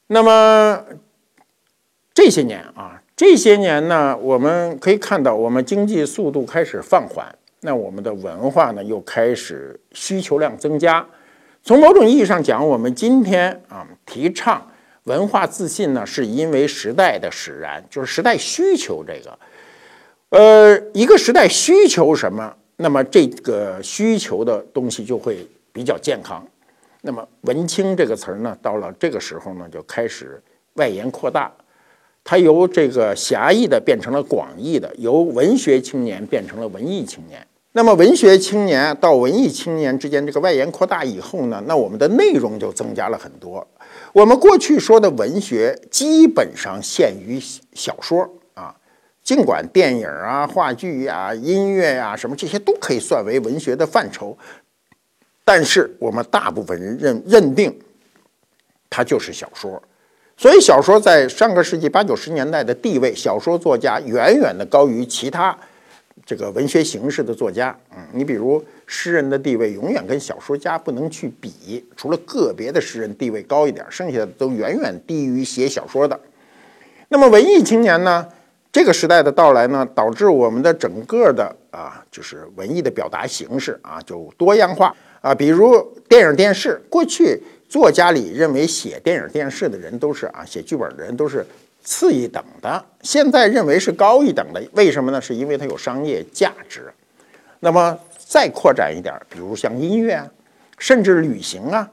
[0.09, 0.85] 那么
[2.13, 11.07] 这些年啊，这些年呢，我们可以看到，我们经济速度开始放缓，那我们的文化呢，又开始需求量增加。
[11.63, 14.67] 从某种意义上讲，我们今天啊，提倡
[15.05, 19.39] 文化自信呢，是因为时代的使然，就是时代需求这个。
[20.31, 26.47] 呃，一个时代需求什么，那么这个需求的东西就会比较健康。
[27.03, 30.41] 那么“文青”这个词儿呢，到了这个时候呢，就开始
[30.75, 31.51] 外延扩大，
[32.23, 37.45] 它由这个狭义的变成了广义的，由文学青年变成了文艺青年。
[37.73, 43.67] 那么文学青年到文艺青年之间这个外延扩大以后呢，那我们的内容就增加了很多。
[44.13, 47.41] 我们过去说的文学基本上限于
[47.75, 48.29] 小说。
[49.31, 54.37] 尽管电影啊、话剧呀、音乐呀什么这些都可以算为文学的范畴，
[55.45, 57.73] 但是我们大部分人认认定
[58.91, 59.81] 它就是小说，
[60.37, 65.57] 所以小说在上个世纪八九十年代的地位，小说作家远远的高于其他
[66.27, 67.79] 这个文学形式的作家。
[67.97, 76.19] 嗯，你比如诗人的地位永远跟小说家不能去比，除了个别的诗人地位高一点，剩下的都远远低于写小说的。
[77.11, 78.27] 那么文艺青年呢？
[78.73, 85.35] 这个时代的到来呢，导致我们的整个的啊，就是文艺的表达形式啊，就多样化啊。
[85.35, 91.45] 比如电影、电视，过去作家里认为写电影、电视的人都是啊，写剧本的人都是
[91.83, 94.63] 次一等的，现在认为是高一等的。
[94.75, 95.21] 为什么呢？
[95.21, 96.93] 是因为它有商业价值。
[97.59, 100.27] 那么再扩展一点，比如像音乐啊，
[100.79, 101.91] 甚至旅行啊，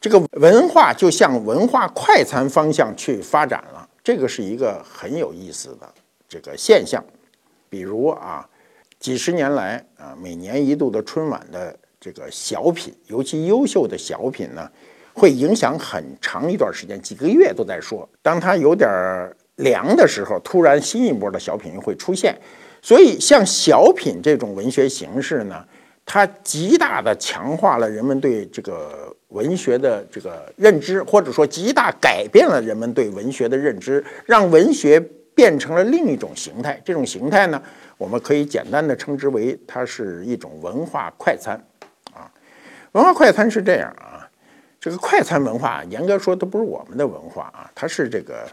[0.00, 3.86] 这个文化就向文化快餐方向去发展了。
[4.02, 5.86] 这个是一个很有意思的。
[6.28, 7.04] 这个现象，
[7.70, 8.48] 比如啊，
[8.98, 14.68] 几十年来啊，每年一度的春晚的这个小品，尤其优秀的小品呢，
[15.14, 18.08] 会影响很长一段时间，几个月都在说。
[18.22, 18.88] 当它有点
[19.56, 22.36] 凉的时候，突然新一波的小品又会出现。
[22.82, 25.64] 所以，像小品这种文学形式呢，
[26.04, 35.00] 它极大的强化了人们对这个文学的这个认知，或者说极大改变了人们对文学的认知，让文学。
[35.36, 37.62] 变成了另一种形态，这种形态呢，
[37.98, 41.54] 我们可以简单的称之为它是一种文化快餐，
[42.14, 42.24] 啊，
[42.92, 44.26] 文化快餐是这样啊，
[44.80, 48.48] 这个快餐文化严格说都不是我们的文化啊，它是这个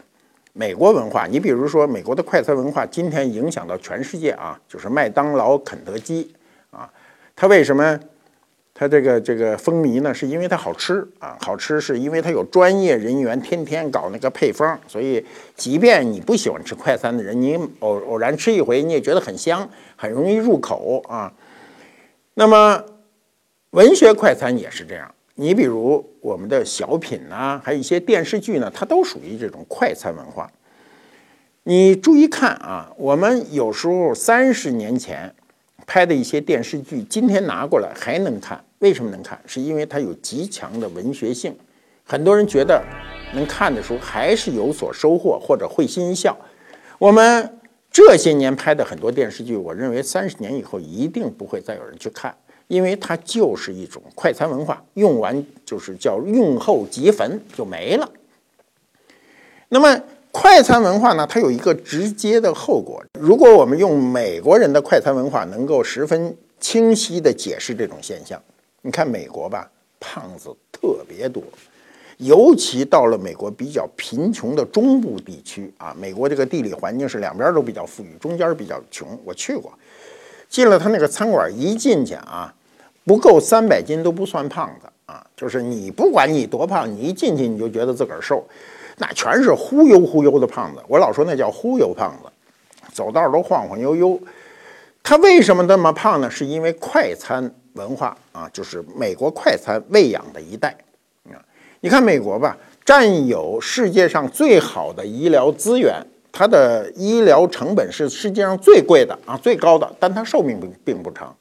[0.52, 1.26] 美国文化。
[1.26, 6.34] 你比如说美国的快餐文化，今天影响到全世界啊，就是麦当劳、肯德基
[6.70, 6.88] 啊，
[7.34, 7.98] 它为什么？
[8.76, 21.32] 它这个这个风靡呢，是因为它好吃啊，好吃是因为它有专业人员天天搞那个配方，所以即便你不喜欢吃快餐的人，你偶偶然吃一回，你也觉得很香，很容易入口啊。
[22.34, 22.84] 那么
[23.70, 30.50] 文学快餐也是这样，你比如我们的小品呐，还有一些电视剧呢，它都属于这种快餐文化。
[31.62, 35.32] 你注意看啊，我们有时候三十年前。
[35.86, 39.38] 拍的一些电视剧，今天拿过来还能看，为什么能看？
[39.46, 41.56] 是因为它有极强的文学性，
[42.04, 42.82] 很多人觉得
[43.34, 46.36] 能看的时候还是有所收获或者会心一笑。
[46.98, 47.58] 我们
[47.90, 52.34] 这些年拍的很多电视剧，我认为三十年以后一定不会再有人去看，
[52.68, 58.10] 因为它就是一种快餐文化，用完就是叫用后即焚就没了。
[59.68, 60.00] 那么。
[60.36, 63.00] 快餐文化呢，它有一个直接的后果。
[63.20, 68.42] 如果我们用美国人的快餐文化，能够十分清晰地解释这种现象。
[68.82, 69.70] 你看美国吧，
[70.00, 71.40] 胖子特别多，
[72.16, 75.94] 尤其到了美国比较贫穷的中部地区啊。
[75.96, 79.16] 美国这个地理环境是两边都比较富裕，中间比较穷。
[79.24, 79.72] 我去过，
[80.48, 82.52] 进了他那个餐馆，一进去啊，
[83.04, 85.24] 不够三百斤都不算胖子啊。
[85.36, 88.44] 就是你不管你多胖，你一进去你就觉得自个儿瘦。
[88.98, 92.30] 那全是忽悠忽悠的胖子，我老说那叫忽悠胖子，
[92.92, 94.20] 走道都晃晃悠悠。
[95.02, 96.30] 他为什么那么胖呢？
[96.30, 100.74] 是因为快餐文化啊，就是美国快餐喂养的一代
[101.24, 101.36] 啊。
[101.80, 106.00] 你看美国吧，占有世界上最好的医疗资源，
[106.32, 111.36] 它的医疗成本是世界上最贵的啊，最高的，但它寿命并并不长。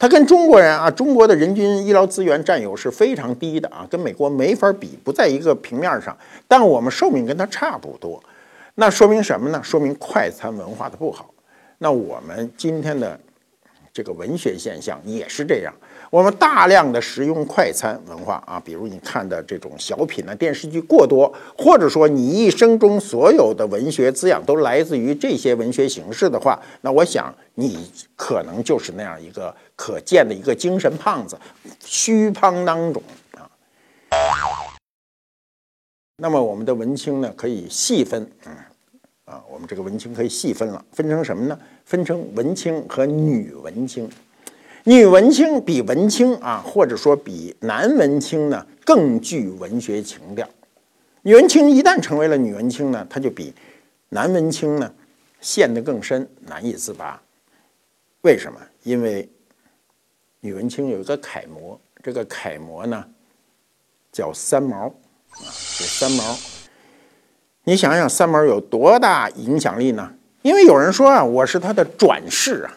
[0.00, 6.16] 他跟中国人啊，中国的人均医疗资源占有是非常低的啊，跟美国没法比，不在一个平面上。
[6.48, 8.18] 但我们寿命跟他差不多，
[8.76, 9.60] 那说明什么呢？
[9.62, 11.30] 说明快餐文化的不好。
[11.76, 13.20] 那我们今天的
[13.92, 15.74] 这个文学现象也是这样。
[16.10, 31.38] 我们大量的食用快餐文化啊，比如你看的这种小品呢、电视剧过多，或者说你一生中所有的文学滋养都来自于这些文学形式的话，那我想你可能就是那样一个可见的一个精神胖子，
[31.84, 33.00] 虚胖当中
[33.34, 33.48] 啊。
[36.16, 38.52] 那么我们的文青呢，可以细分，嗯，
[39.26, 41.56] 啊，我们这个文青可以细分了，分成什么呢？
[41.84, 44.10] 分成文青和女文青。
[44.84, 50.48] 女文青比文青啊，或者说比男文青呢更具文学情调，
[51.22, 53.54] 女文青一旦成为了女文青呢，她就比
[54.08, 54.90] 男文青呢
[55.40, 57.20] 陷得更深，难以自拔。
[58.22, 58.58] 为什么？
[58.82, 59.28] 因为
[60.40, 63.04] 女文青有一个楷模，这个楷模呢
[64.10, 65.44] 叫三毛啊，
[65.78, 66.36] 这三毛。
[67.64, 70.10] 你想想，三毛有多大影响力呢？
[70.40, 72.72] 因为有人说啊，我是他的转世啊，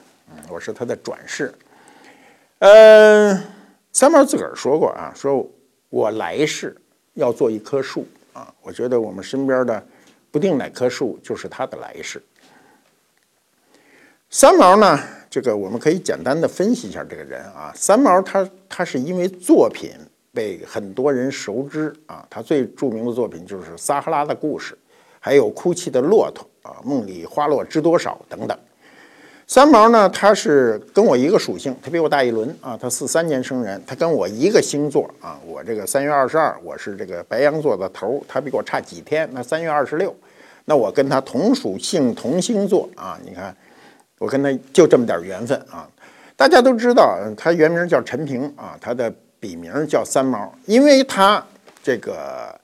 [0.50, 1.54] 我是他的转世。
[2.64, 3.44] 呃，
[3.92, 5.46] 三毛自个儿说过啊，说
[5.90, 6.74] 我来世
[7.14, 8.54] 要做一棵树啊。
[8.62, 9.86] 我觉得我们身边的
[10.32, 12.24] 不定哪棵树就是他的来世。
[14.30, 14.98] 三毛呢，
[15.30, 17.74] 这个我们可以简单的分析一下这个人啊。
[17.76, 19.92] 三毛他他是因为作品。
[20.36, 24.74] 被很多人熟知啊，他最著名的作品就是《撒哈拉的故事》，
[25.20, 28.58] 还有《哭泣的骆驼》啊，《梦里花落知多少》等等。
[29.48, 40.16] 三毛呢，他是跟我一个属性，他比我大一轮啊，他四三年生人，他跟我一个星座啊，我这个三月二十二，我是这个白羊座的头，他比我差几天，那三月二十六，
[40.66, 43.56] 那我跟他同属性同星座啊，你看
[44.18, 45.88] 我跟他就这么点缘分啊。
[46.36, 49.14] 大家都知道，他原名叫陈平啊，他的。
[49.44, 51.46] 笔名叫三毛，因为他
[51.84, 52.58] 这个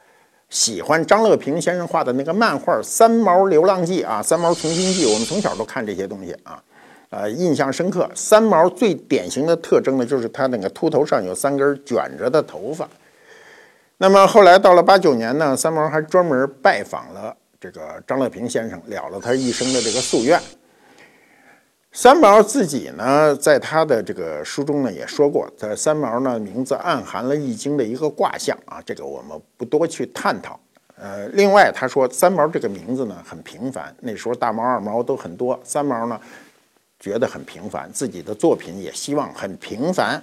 [0.49, 6.63] 喜欢张乐平先生画的那个漫画《三毛流浪记》啊，《三毛从军记》，我们从小都看这些东西啊，
[7.09, 8.09] 呃，印象深刻。
[8.13, 12.87] 三毛最典型的特征呢，就是他那个秃头上有三根卷着的头发。
[13.97, 20.39] 那么后来到了八九年呢，三毛还专门拜访了这个张乐平先生，了了他一生的这个夙愿。
[21.91, 30.59] 三毛自己呢，在他的这个书中呢也说过，在三毛呢名字暗含了易经的一个卦象啊，这个我们不多去探讨。
[30.95, 36.19] 呃，另外他说三毛这个名字呢很平凡，那时候大毛二毛都很多，三毛呢
[36.99, 40.21] 觉得很平凡，自己的作品也希望很平凡。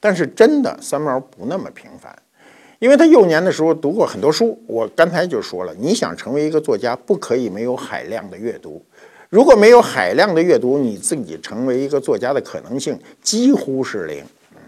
[0.00, 2.16] 但是真的三毛不那么平凡，
[2.78, 4.56] 因为他幼年的时候读过很多书。
[4.66, 8.80] 我刚才就说了，你想成为一个作家，不可以没有海量的阅读。
[9.28, 14.24] 如果没有海量的阅读，你自己成为一个作家的可能性几乎是零。
[14.52, 14.58] 嗯，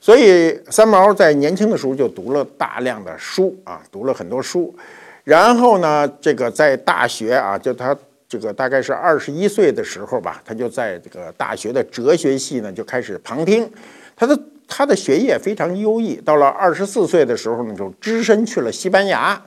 [0.00, 4.74] 所以三毛在年轻的时候就读了大量的书啊，读了很多书。
[5.22, 7.96] 然后呢，这个在大学啊，就他
[8.34, 13.70] 这个大概是二十一岁的时候吧，他就在这个大学的哲学系呢就开始旁听。
[14.16, 16.16] 他的他的学业非常优异。
[16.16, 19.40] 到了二十四岁的时候呢，就只身去了西班牙。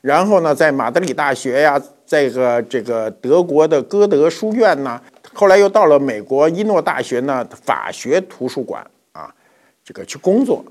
[0.00, 5.00] 然后呢，在马德里大学呀，这个这个德国的歌德书院呢，
[5.32, 9.32] 后来又到了美国伊诺大学呢法学图书馆啊，
[9.84, 10.64] 这个去工作。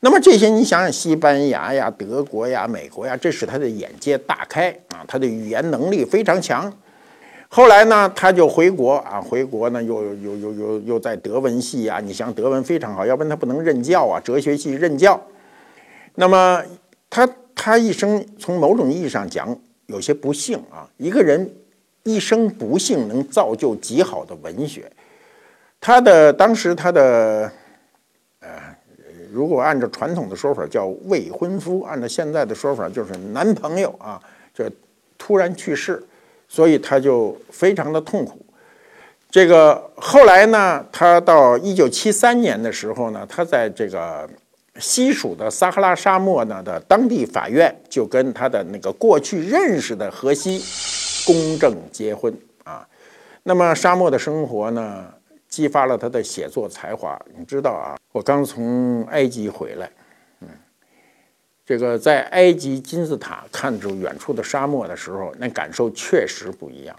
[0.00, 6.72] 那么这些你想想，西班牙呀、德国呀、美国呀，这使他的眼界大开啊，他的语言能力非常强。
[7.48, 15.20] 后来呢，他就回国啊，回国呢又又又又又在德文系啊，你像德文非常好，要不然他不能任教啊，哲学系任教。
[16.14, 16.62] 那么
[17.10, 17.28] 他。
[17.60, 19.54] 他一生从某种意义上讲
[19.86, 21.52] 有些不幸啊，一个人
[22.04, 24.88] 一生不幸能造就极好的文学。
[25.80, 27.50] 他的当时他的
[28.38, 28.48] 呃，
[29.32, 34.22] 如果按照传统的说法叫未婚夫，按照现在的说法就是男朋友啊，
[34.54, 34.70] 这
[35.18, 36.00] 突然去世，
[36.48, 38.44] 所以他就非常的痛苦。
[39.30, 44.28] 这个后来呢，他到一九七三年的时候呢，他在这个。
[44.80, 50.62] 西属的撒哈拉沙漠呢的当地法院就跟他的那个过去认识的荷西
[51.26, 52.32] 公证结婚
[52.62, 52.86] 啊。
[53.42, 55.06] 那么沙漠的生活呢，
[55.48, 57.20] 激发了他的写作才华。
[57.36, 59.90] 你知道啊，我刚从埃及回来，
[61.68, 66.96] 这个在埃及金字塔看着远处的沙漠的时候，那感受确实不一样。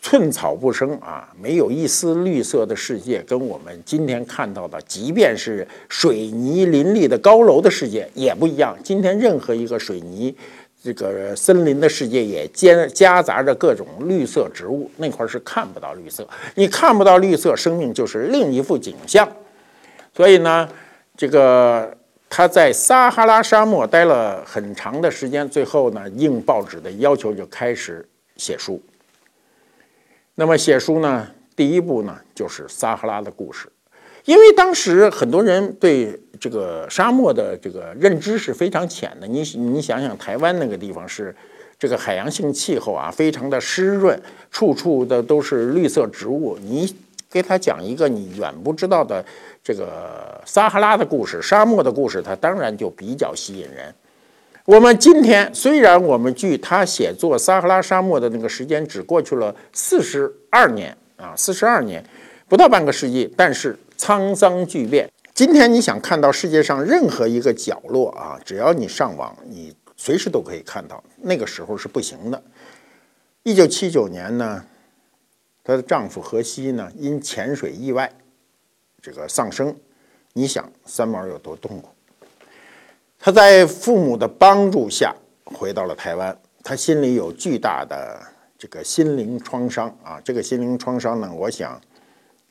[0.00, 8.74] 寸草不生啊，没有一丝绿色的世界，跟我们今天看到的，即便是水泥林立的高楼的世界也不一样。
[8.82, 10.34] 今天任何一个水泥
[10.82, 16.26] 这个森林的世界，也兼夹杂着各种绿色植物，那块是看不到绿色。
[16.54, 19.30] 你看不到绿色，生命就是另一幅景象。
[20.16, 20.66] 所以呢，
[21.14, 21.94] 这个
[22.34, 28.08] 他在撒哈拉沙漠待了很长的时间，最后呢，应报纸的要求，就开始
[28.38, 28.80] 写书。
[30.36, 33.70] 那么写书呢，第一步呢就是撒哈拉的故事，
[34.24, 39.26] 因为当时很多人对这个沙漠的这个认知是非常浅的。
[39.26, 41.36] 你你想想，台湾那个地方是
[41.78, 44.18] 这个海洋性气候啊，非常的湿润，
[44.50, 46.56] 处处的都是绿色植物。
[46.62, 46.96] 你
[47.30, 49.22] 给他讲一个你远不知道的
[49.62, 53.94] 这个撒哈拉的故事、沙漠的故事，它当然就比较吸引人。
[54.64, 62.04] 我们今天虽然我们距他写作撒哈拉沙漠的那个时间只过去了四十二年啊，四十二年，
[62.48, 65.08] 不到半个世纪，但是沧桑巨变。
[65.34, 71.02] 今天你想看到世界上任何一个角落啊，只要你上网，你随时都可以看到。
[71.22, 72.42] 那个时候是不行的。
[73.42, 74.64] 一九七九年呢，
[75.64, 78.12] 她的丈夫荷西呢因潜水意外
[79.02, 79.74] 这个丧生。
[80.32, 81.90] 你想三毛有多痛苦？
[83.18, 88.18] 他在父母的帮助下回到了台湾，他心里有巨大的
[88.56, 90.20] 这个心灵创伤啊。
[90.24, 91.78] 这个心灵创伤呢，我想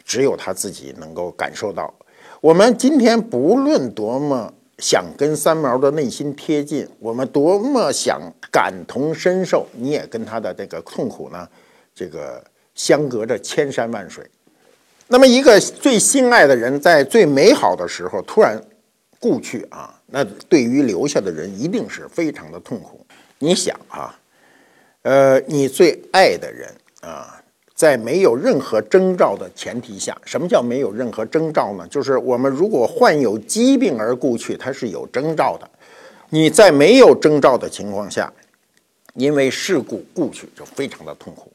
[0.03, 1.91] 只有他自己能够感受到。
[2.39, 8.21] 我们今天不论多么想跟三毛的内心贴近，我们多么想
[8.51, 11.47] 感同身受，你也跟他的这个痛苦呢，
[11.93, 12.43] 这个
[12.75, 14.25] 相隔着千山万水。
[15.11, 18.57] 那么，一个最心爱的人在最美好的时候突然
[19.19, 23.05] 故去啊，那对于留下的人一定是非常的痛苦。
[23.39, 24.17] 你想啊，
[25.01, 27.37] 呃，你最爱的人啊。
[27.73, 31.87] 在没有任何征兆的前提下，什么叫没有任何征兆呢？
[31.89, 35.67] 就是我们如果患有疾病而故去，它是有征兆的。
[36.29, 38.31] 你在没有征兆的情况下，
[39.15, 41.50] 因为事故故去，就非常的痛苦。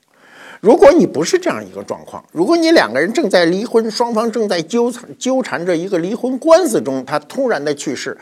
[0.60, 8.16] 如果你不是这样一个状况，如果你两个人正在离婚，双方正在纠缠纠缠着一个离婚官司中，他突然的去世，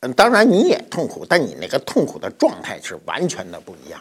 [0.00, 4.00] 嗯，当然你也痛苦，但你那个痛苦的状态是完全的不一样。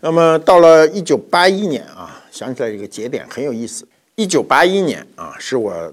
[0.00, 3.86] 那么到了一九八一年啊，想起来这个节点很有意思。
[4.14, 5.92] 一九八一年啊，是我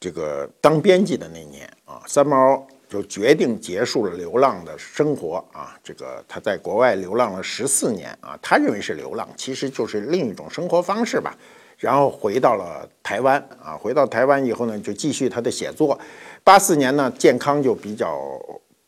[0.00, 5.78] 这个当编辑的那年啊，三毛就决定结束了流浪的生活啊。
[5.82, 11.34] 这个他在国外流浪了十四年啊，他认为是流浪，其实就是另一种生活方式吧。
[11.78, 15.98] 然后回到了台湾啊，回到台湾以后呢，就继续他的写作。
[16.44, 18.38] 八四年呢，健康就比较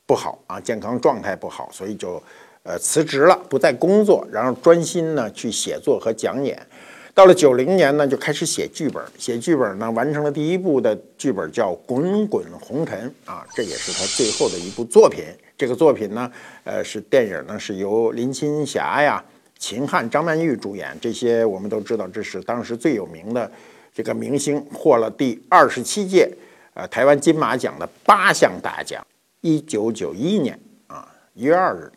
[0.04, 2.22] 不好啊，健康状态不好，所以就。
[2.66, 6.66] 呃，辞职了，不再工作，然后专心呢去写作和讲演。
[7.14, 9.00] 到了九零年呢，就开始写剧本。
[9.16, 15.24] 写剧本呢，完成了第一部的剧本，叫《滚滚红尘》啊，这也是他最后的一部作品。
[15.56, 16.30] 这个作品呢，
[16.64, 19.24] 呃，是电影呢，是由林青霞呀、
[19.56, 20.96] 秦汉、张曼玉主演。
[21.00, 23.48] 这些我们都知道，这是当时最有名的
[23.94, 26.28] 这个明星，获了第二十七届
[26.74, 29.06] 呃台湾金马奖的八项大奖。
[29.40, 30.58] 一九九一年
[30.88, 31.92] 啊，一月二日。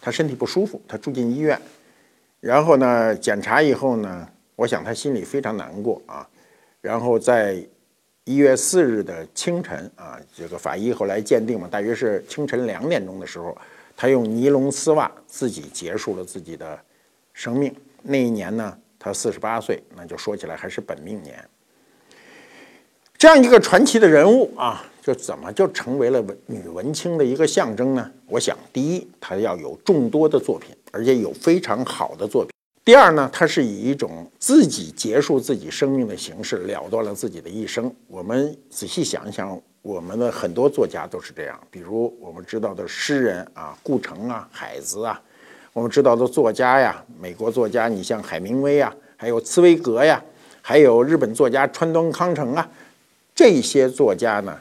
[0.00, 1.60] 他身体不舒服，他住进医院，
[2.38, 6.28] 然后呢，检查以后呢，我想他心里非常难过啊。
[6.80, 7.64] 然后在
[8.24, 13.56] 一月四日的清晨啊，这个法医后来鉴定嘛，大约是清晨两点钟的时候，
[13.96, 16.76] 他用尼龙丝袜自己结束了自己的
[17.32, 17.72] 生命。
[18.02, 21.42] 那一年呢，他四十八岁，那就说起来还是本命年。
[23.16, 24.84] 这样一个传奇的人物啊。
[25.06, 28.10] 就怎么就成为了文女文青的一个象征呢？
[28.26, 32.50] 我想，第一，她要有众多的作品，而且有非常好的作品；
[32.86, 37.92] 第二呢，他是以一种自己结束自己生命的形式了断了自己的一生。
[38.06, 45.20] 我们仔细想一想，我们的很多作家都是这样，比如我们知道的诗人啊，顾城啊，海子啊；
[45.72, 50.22] 我们知道的作家呀，美国作家，你像海明威啊，还有茨威格呀，
[50.62, 52.70] 还有日本作家川端康成啊，
[53.34, 54.56] 这些作家呢。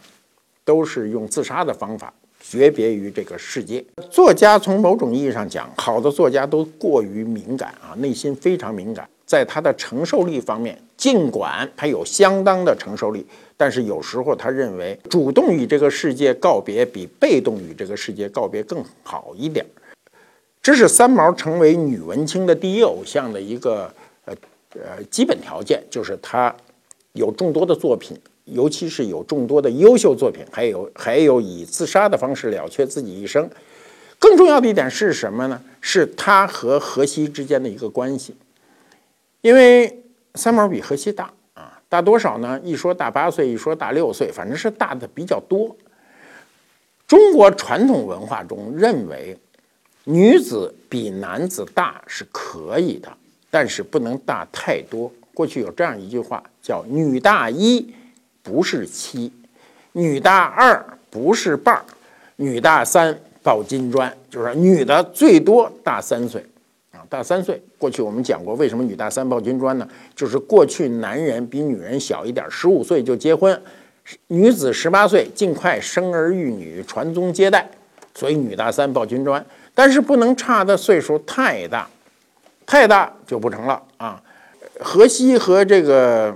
[0.64, 2.12] 都是用自杀的方法
[2.48, 3.84] 诀别于这个世界。
[4.12, 13.26] 作家从某种意义上讲，好的作家都过于敏感啊，内心非常敏感，在他的承受力方面，尽管他有相当的承受力，
[13.58, 19.66] 但是有时候他认为主动与这个世界告别比被动与这个世界告别更好一点。
[20.62, 23.92] 这是三毛成为女文青的第一偶像的一个
[24.26, 24.34] 呃
[24.74, 26.56] 呃基本条件，就是他
[27.14, 28.16] 有众多的作品。
[28.46, 33.50] 尤其是有众多的优秀作品，还有还有以自杀的方式了却自己一生。
[34.18, 35.62] 更重要的一点是什么呢？
[35.82, 38.36] 是他和荷西之间的一个关系。
[39.42, 40.04] 因为
[40.36, 42.60] 三毛比荷西大啊，大多少呢？
[42.64, 45.76] 一说大八岁，一说大六岁，反正是大的比较多。
[47.08, 49.38] 中国传统文化中认为，
[50.06, 53.12] 女子比男子大是可以的，
[53.52, 55.12] 但是不能大太多。
[55.34, 57.94] 过去有这样一句话，叫“女大一”。
[58.46, 59.34] 不是七，
[59.94, 61.84] 女大二不是半儿，
[62.36, 66.46] 女大三抱金砖，就是女的最多大三岁，
[66.92, 67.60] 啊，大三岁。
[67.80, 69.90] 过去我们讲过，为什么女大三抱金砖呢？
[70.16, 73.60] 就是过去男人比女人小一点，十五岁就结婚，
[74.28, 77.68] 女子十八岁尽快生儿育女，传宗接代，
[78.14, 79.44] 所以女大三抱金砖。
[79.74, 81.90] 但是不能差的岁数太大，
[82.68, 84.22] 太大就不成了啊。
[84.80, 86.32] 河西和这个。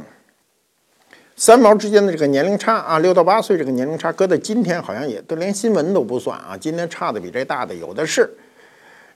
[1.40, 6.58] 三毛之间的这个年龄差啊，六到八岁这个年龄差，搁在今天好像也都连新闻都不算啊。
[6.60, 8.30] 今天差的比这大的有的是。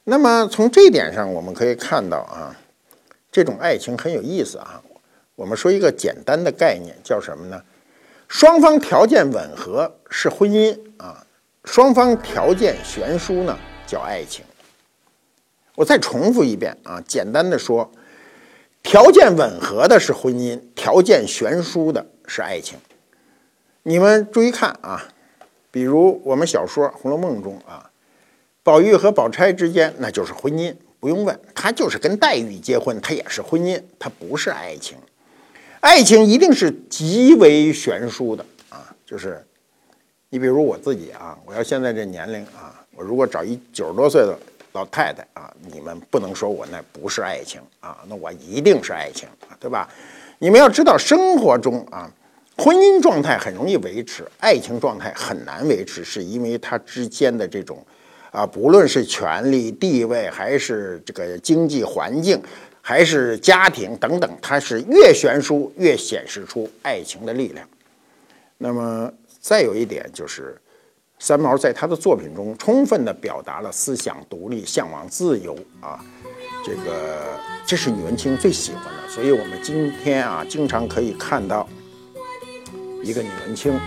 [0.06, 2.56] 那么从这点上，我们可以看到啊，
[3.30, 4.82] 这种爱情很有意思啊。
[5.36, 7.62] 我们说一个简单的概念，叫什么呢？
[8.30, 11.28] 双方条件吻合是婚姻啊，
[11.66, 14.46] 双方条件悬殊呢叫爱情。
[15.76, 17.92] 我再重复一遍啊，简单的说，
[18.82, 22.78] 条件吻合的是婚姻，条件悬殊的是爱情。
[23.84, 25.08] 你们注意看啊，
[25.72, 27.90] 比如我们小说《红楼梦》中啊，
[28.64, 34.98] 宝玉和宝钗之间那就是婚姻，不用问，他就是跟黛玉结婚，他也是婚姻，他不是爱情。
[35.80, 39.46] 爱情一定是极为悬殊的啊，就是。
[40.30, 44.36] 你比如我自己啊，我要现在这年龄啊，我如果找一九十多岁的
[44.72, 49.88] 老太太啊，你们不能说我那不是爱情啊，那我一定是爱情，对吧？
[50.40, 52.12] 你们要知道，生活中啊，
[52.58, 57.86] 婚姻状态很容易维持，爱情状态很难维持，是因为它之间的这种
[58.32, 62.42] 啊，不论是权力地位，还是这个经济环境，
[62.82, 67.68] 还是家庭等等，它是越悬殊越显示出爱情的力量。
[68.58, 69.12] 那么。
[69.44, 70.58] 再有一点就是，
[71.20, 76.00] 三毛在他的作品中充分地表达了思想独立、向往自由啊，
[76.64, 79.10] 这个这是女文青最喜欢的。
[79.10, 81.68] 所以我们今天啊，经常可以看到
[83.04, 83.82] 一个女文青啊，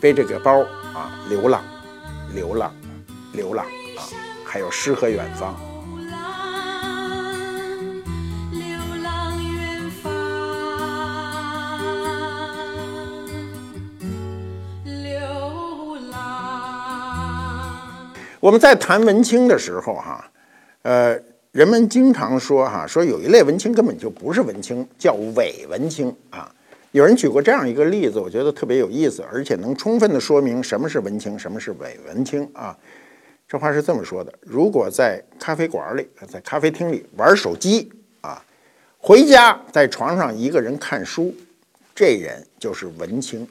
[0.00, 0.60] 背着个包
[0.94, 1.64] 啊，流浪，
[2.32, 2.72] 流浪，
[3.32, 3.64] 流浪
[3.96, 4.04] 啊，
[4.44, 5.58] 还有诗和远方。
[18.40, 20.30] 我们在谈文青的时候，哈，
[20.82, 21.18] 呃，
[21.54, 26.52] 人们经常说，哈，说有一类文青根本就不是文青，叫伪文青啊。
[26.90, 32.76] 有人举过这样一个例子，我觉得特别有意思，而且能充分的说明什么是文青，什么是伪文青啊。
[33.46, 37.88] 这话是这么说的：如果在咖啡馆里，在咖啡厅里玩手机
[38.20, 38.44] 啊，
[38.98, 41.32] 回家在床上一个人看书，
[41.94, 43.46] 这人就是文青；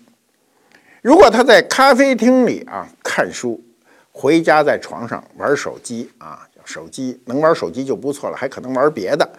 [1.01, 3.63] 如果他在咖啡厅里啊看书，
[4.11, 9.29] 回家在床上玩手机啊，手机能玩手机就不错了，还可能玩别的，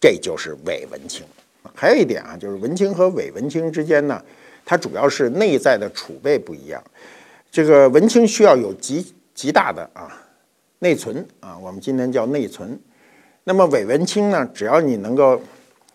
[0.00, 1.24] 这就是伪文青。
[1.74, 4.22] 还有一点啊，就是文青和伪文青之间呢，
[4.64, 6.82] 它主要是内在的储备不一样。
[7.50, 10.10] 这个文青需要有极极大的啊
[10.78, 12.78] 内存啊，我们今天叫内存。
[13.44, 15.40] 那么伪文青呢，只要你能够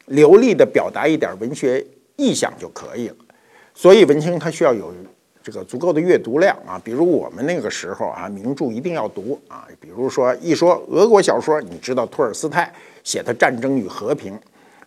[0.06, 3.16] 流利的表达一点文学意象就可以了。
[3.74, 4.94] 所以文青他需要有。
[5.44, 9.68] 这个足够的阅读量啊，比如我们那个时候啊，名著一定要读啊。
[9.82, 12.74] 比如说一说俄国小说，你知道托尔斯泰
[13.04, 14.34] 写的《战争与和平》，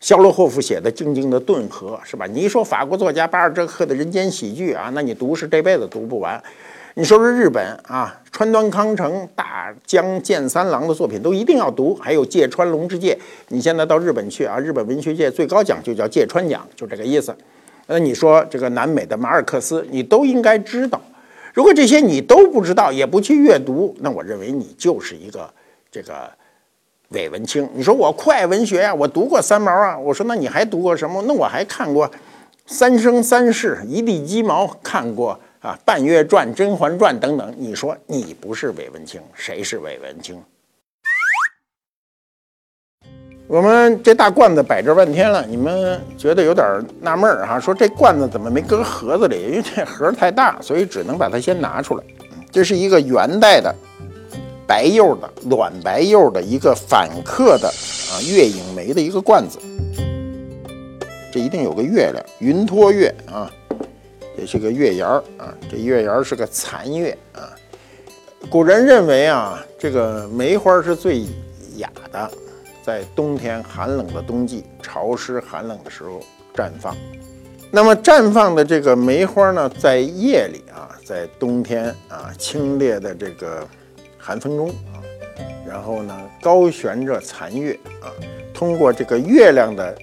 [0.00, 2.26] 肖洛霍夫写的《静静的顿河》，是吧？
[2.26, 6.42] 你一说法国作家巴尔扎克的人间喜剧啊，那你读是这辈子读不完。
[6.94, 13.18] 你说说日本啊，川端康成、大江健三郎的作品都一定要读，还有芥川龙之介。
[13.48, 17.36] 你现在到日本去啊，日本文学界最高奖就叫芥川奖，就这个意思。
[17.86, 21.00] 那你说这个南美的马尔克斯，你都应该知道。
[21.54, 25.48] 如果这些你都不知道，也不去阅读，那我认为你就是一个
[25.90, 26.30] 这个
[27.10, 27.68] 伪文青。
[27.74, 29.96] 你说我酷爱文学呀，我读过三毛啊。
[29.96, 31.22] 我说那你还读过什么？
[31.26, 32.06] 那我还看过
[32.66, 37.54] 《三生三世》《一地鸡毛》，看过啊《半月传》《甄嬛传》等等。
[37.56, 40.42] 你说你不是伪文青，谁是伪文青？
[43.48, 47.60] 我们这大罐子摆这半天了，你们觉得有点纳闷儿哈？
[47.60, 49.40] 说这罐子怎么没搁盒子里？
[49.40, 52.02] 因为这盒太大，所以只能把它先拿出来。
[52.50, 53.72] 这是一个元代的
[54.66, 59.60] 白釉的卵白釉的一个反刻的啊月影梅的一个罐子。
[61.30, 63.48] 这一定有个月亮，云托月啊，
[64.36, 65.54] 也是个月牙儿啊。
[65.70, 67.54] 这月牙儿是个残月啊。
[68.50, 71.20] 古人认为啊，这个梅花是最
[71.76, 72.28] 雅的。
[72.86, 76.20] 在冬天寒冷的冬季，潮湿寒冷的时候
[76.54, 76.96] 绽放。
[77.72, 83.66] 那么绽放的这个梅花呢，在夜里啊，在冬天啊清冽的这个
[84.16, 85.02] 寒风中啊，
[85.66, 88.06] 然后呢高悬着残月啊，
[88.54, 89.98] 通过这个月亮的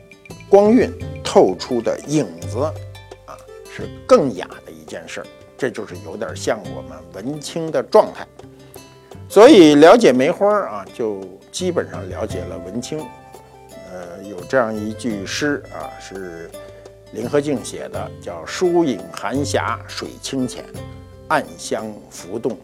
[0.50, 0.92] 光晕
[1.24, 2.60] 透出的影子
[3.26, 3.38] 啊，
[3.74, 5.28] 是更雅的一件事儿。
[5.58, 8.28] 这就是有点像我们文青的状态。
[9.30, 11.22] 所以了解梅花啊，就。
[11.54, 13.00] 基本上了解了文青，
[13.92, 16.50] 呃，有这样一句诗啊，是
[17.14, 20.66] 林和靖写的，叫“疏影寒霞水清浅，
[21.28, 22.58] 暗香浮动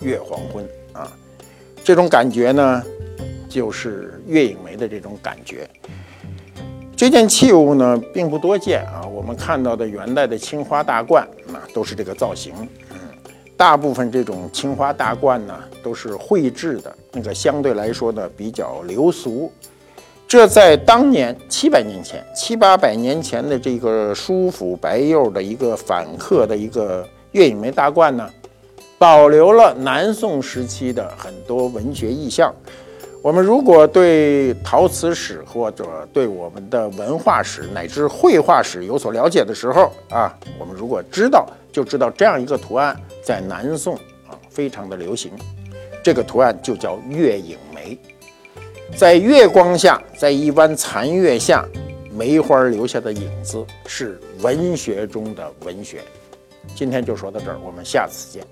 [0.00, 0.64] 月黄昏”
[0.94, 1.12] 啊，
[1.82, 2.82] 这种感觉呢，
[3.48, 5.68] 就是月影梅的这种感觉。
[6.96, 12.54] 这件器物呢，并不多见啊，我们看到的元代的青花大罐啊，都是这个造型。
[12.92, 12.96] 嗯
[13.56, 19.50] 大部分这种青花大罐呢，都是绘制的，那个相对来说呢比较流俗。
[20.28, 28.30] 这在当年七百年前、七八百年前的这个舒府白釉的一个反刻的一个月影梅大罐呢，
[28.96, 32.54] 保留了南宋时期的很多文学意象。
[33.22, 43.94] 我们如果对陶瓷史或者对我们的文化史乃至绘画史有所了解的时候啊，我们如果知道，就知道这样一个图案在南宋
[44.26, 45.32] 啊非常的流行。
[46.02, 47.98] 这个图案就叫月影梅，
[48.96, 51.64] 在月光下，在一弯残月下，
[52.10, 56.00] 梅花留下的影子是文学中的文学。
[56.74, 58.46] 今天就说到这儿，我们下次见。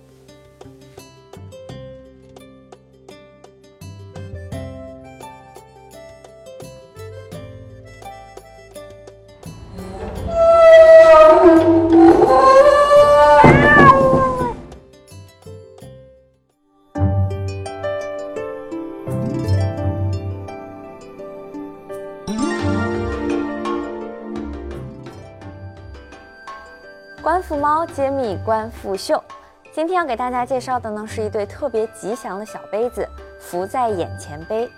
[27.48, 29.24] 府猫揭秘官复秀，
[29.72, 33.08] 今天要给大家介绍的呢是一对特别吉祥的小杯子——
[33.40, 34.70] 福在眼前杯。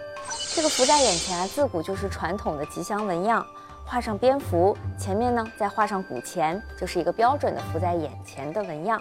[0.54, 3.44] 这个福在眼前啊，自古就是传统的吉祥纹样，
[3.84, 9.00] 画上蝙蝠，前面呢再画上古钱，就是一个标准的福在眼前的纹样。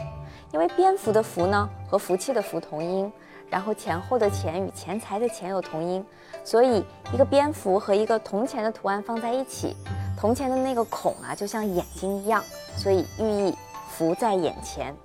[0.51, 3.13] 因为蝙蝠的福呢和福气的福同音，
[3.51, 6.03] 然后前后的钱与钱财的钱有同音，
[6.43, 9.77] 所以一个蝙蝠和一个铜钱的图案放在一起。
[10.19, 12.43] 铜钱的那个孔啊，就像眼睛一样，
[12.75, 13.55] 所以寓意
[13.89, 14.95] 福在眼前。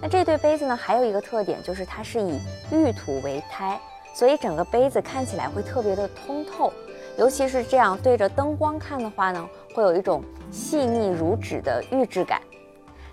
[0.00, 2.40] 那这对杯子呢，还有一个特点，就是它是以
[2.70, 3.78] 玉土为胎，
[4.14, 6.72] 所以整个杯子看起来会特别的通透。
[7.18, 12.40] 尤其是这样对着灯光看的话呢，会有一种细腻如纸的玉质感。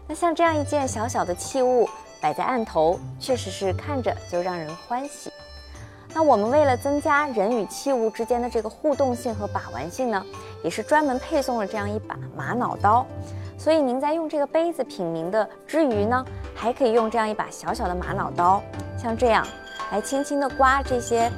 [0.08, 1.90] 那像这样一件小小的器物
[2.22, 5.32] 摆在案头，确实是看着就让人欢喜。
[6.18, 10.26] 那我们为了增加人与器物之间的这个互动性和把玩性呢，
[10.64, 13.06] 也是专门配送了这样一把玛瑙刀。
[13.56, 18.64] 所以您在用这个杯子品茗的之余呢，还可以用这样一把小小的玛瑙刀，
[18.98, 19.46] 像这样
[19.92, 21.32] 来轻轻地刮这些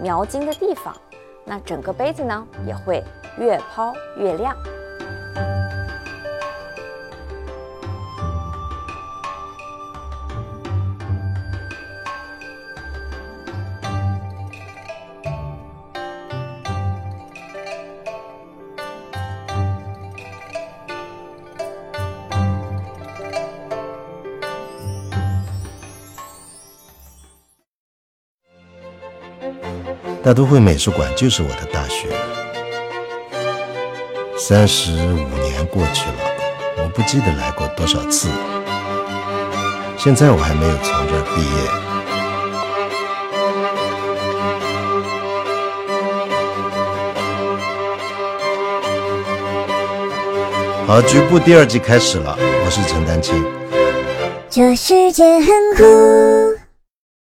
[0.00, 0.96] 描金的地方，
[1.44, 3.04] 那整个杯子呢也会
[3.36, 4.56] 越抛越亮。
[30.32, 32.08] 大都会美术馆就是我的大学。
[34.38, 36.16] 三十五年过去了，
[36.78, 38.28] 我不记得来过多少次。
[39.98, 41.68] 现在我还没有从这儿毕业。
[50.86, 53.44] 好，局部第二季开始了，我是陈丹青。
[54.48, 56.41] 这世界很酷。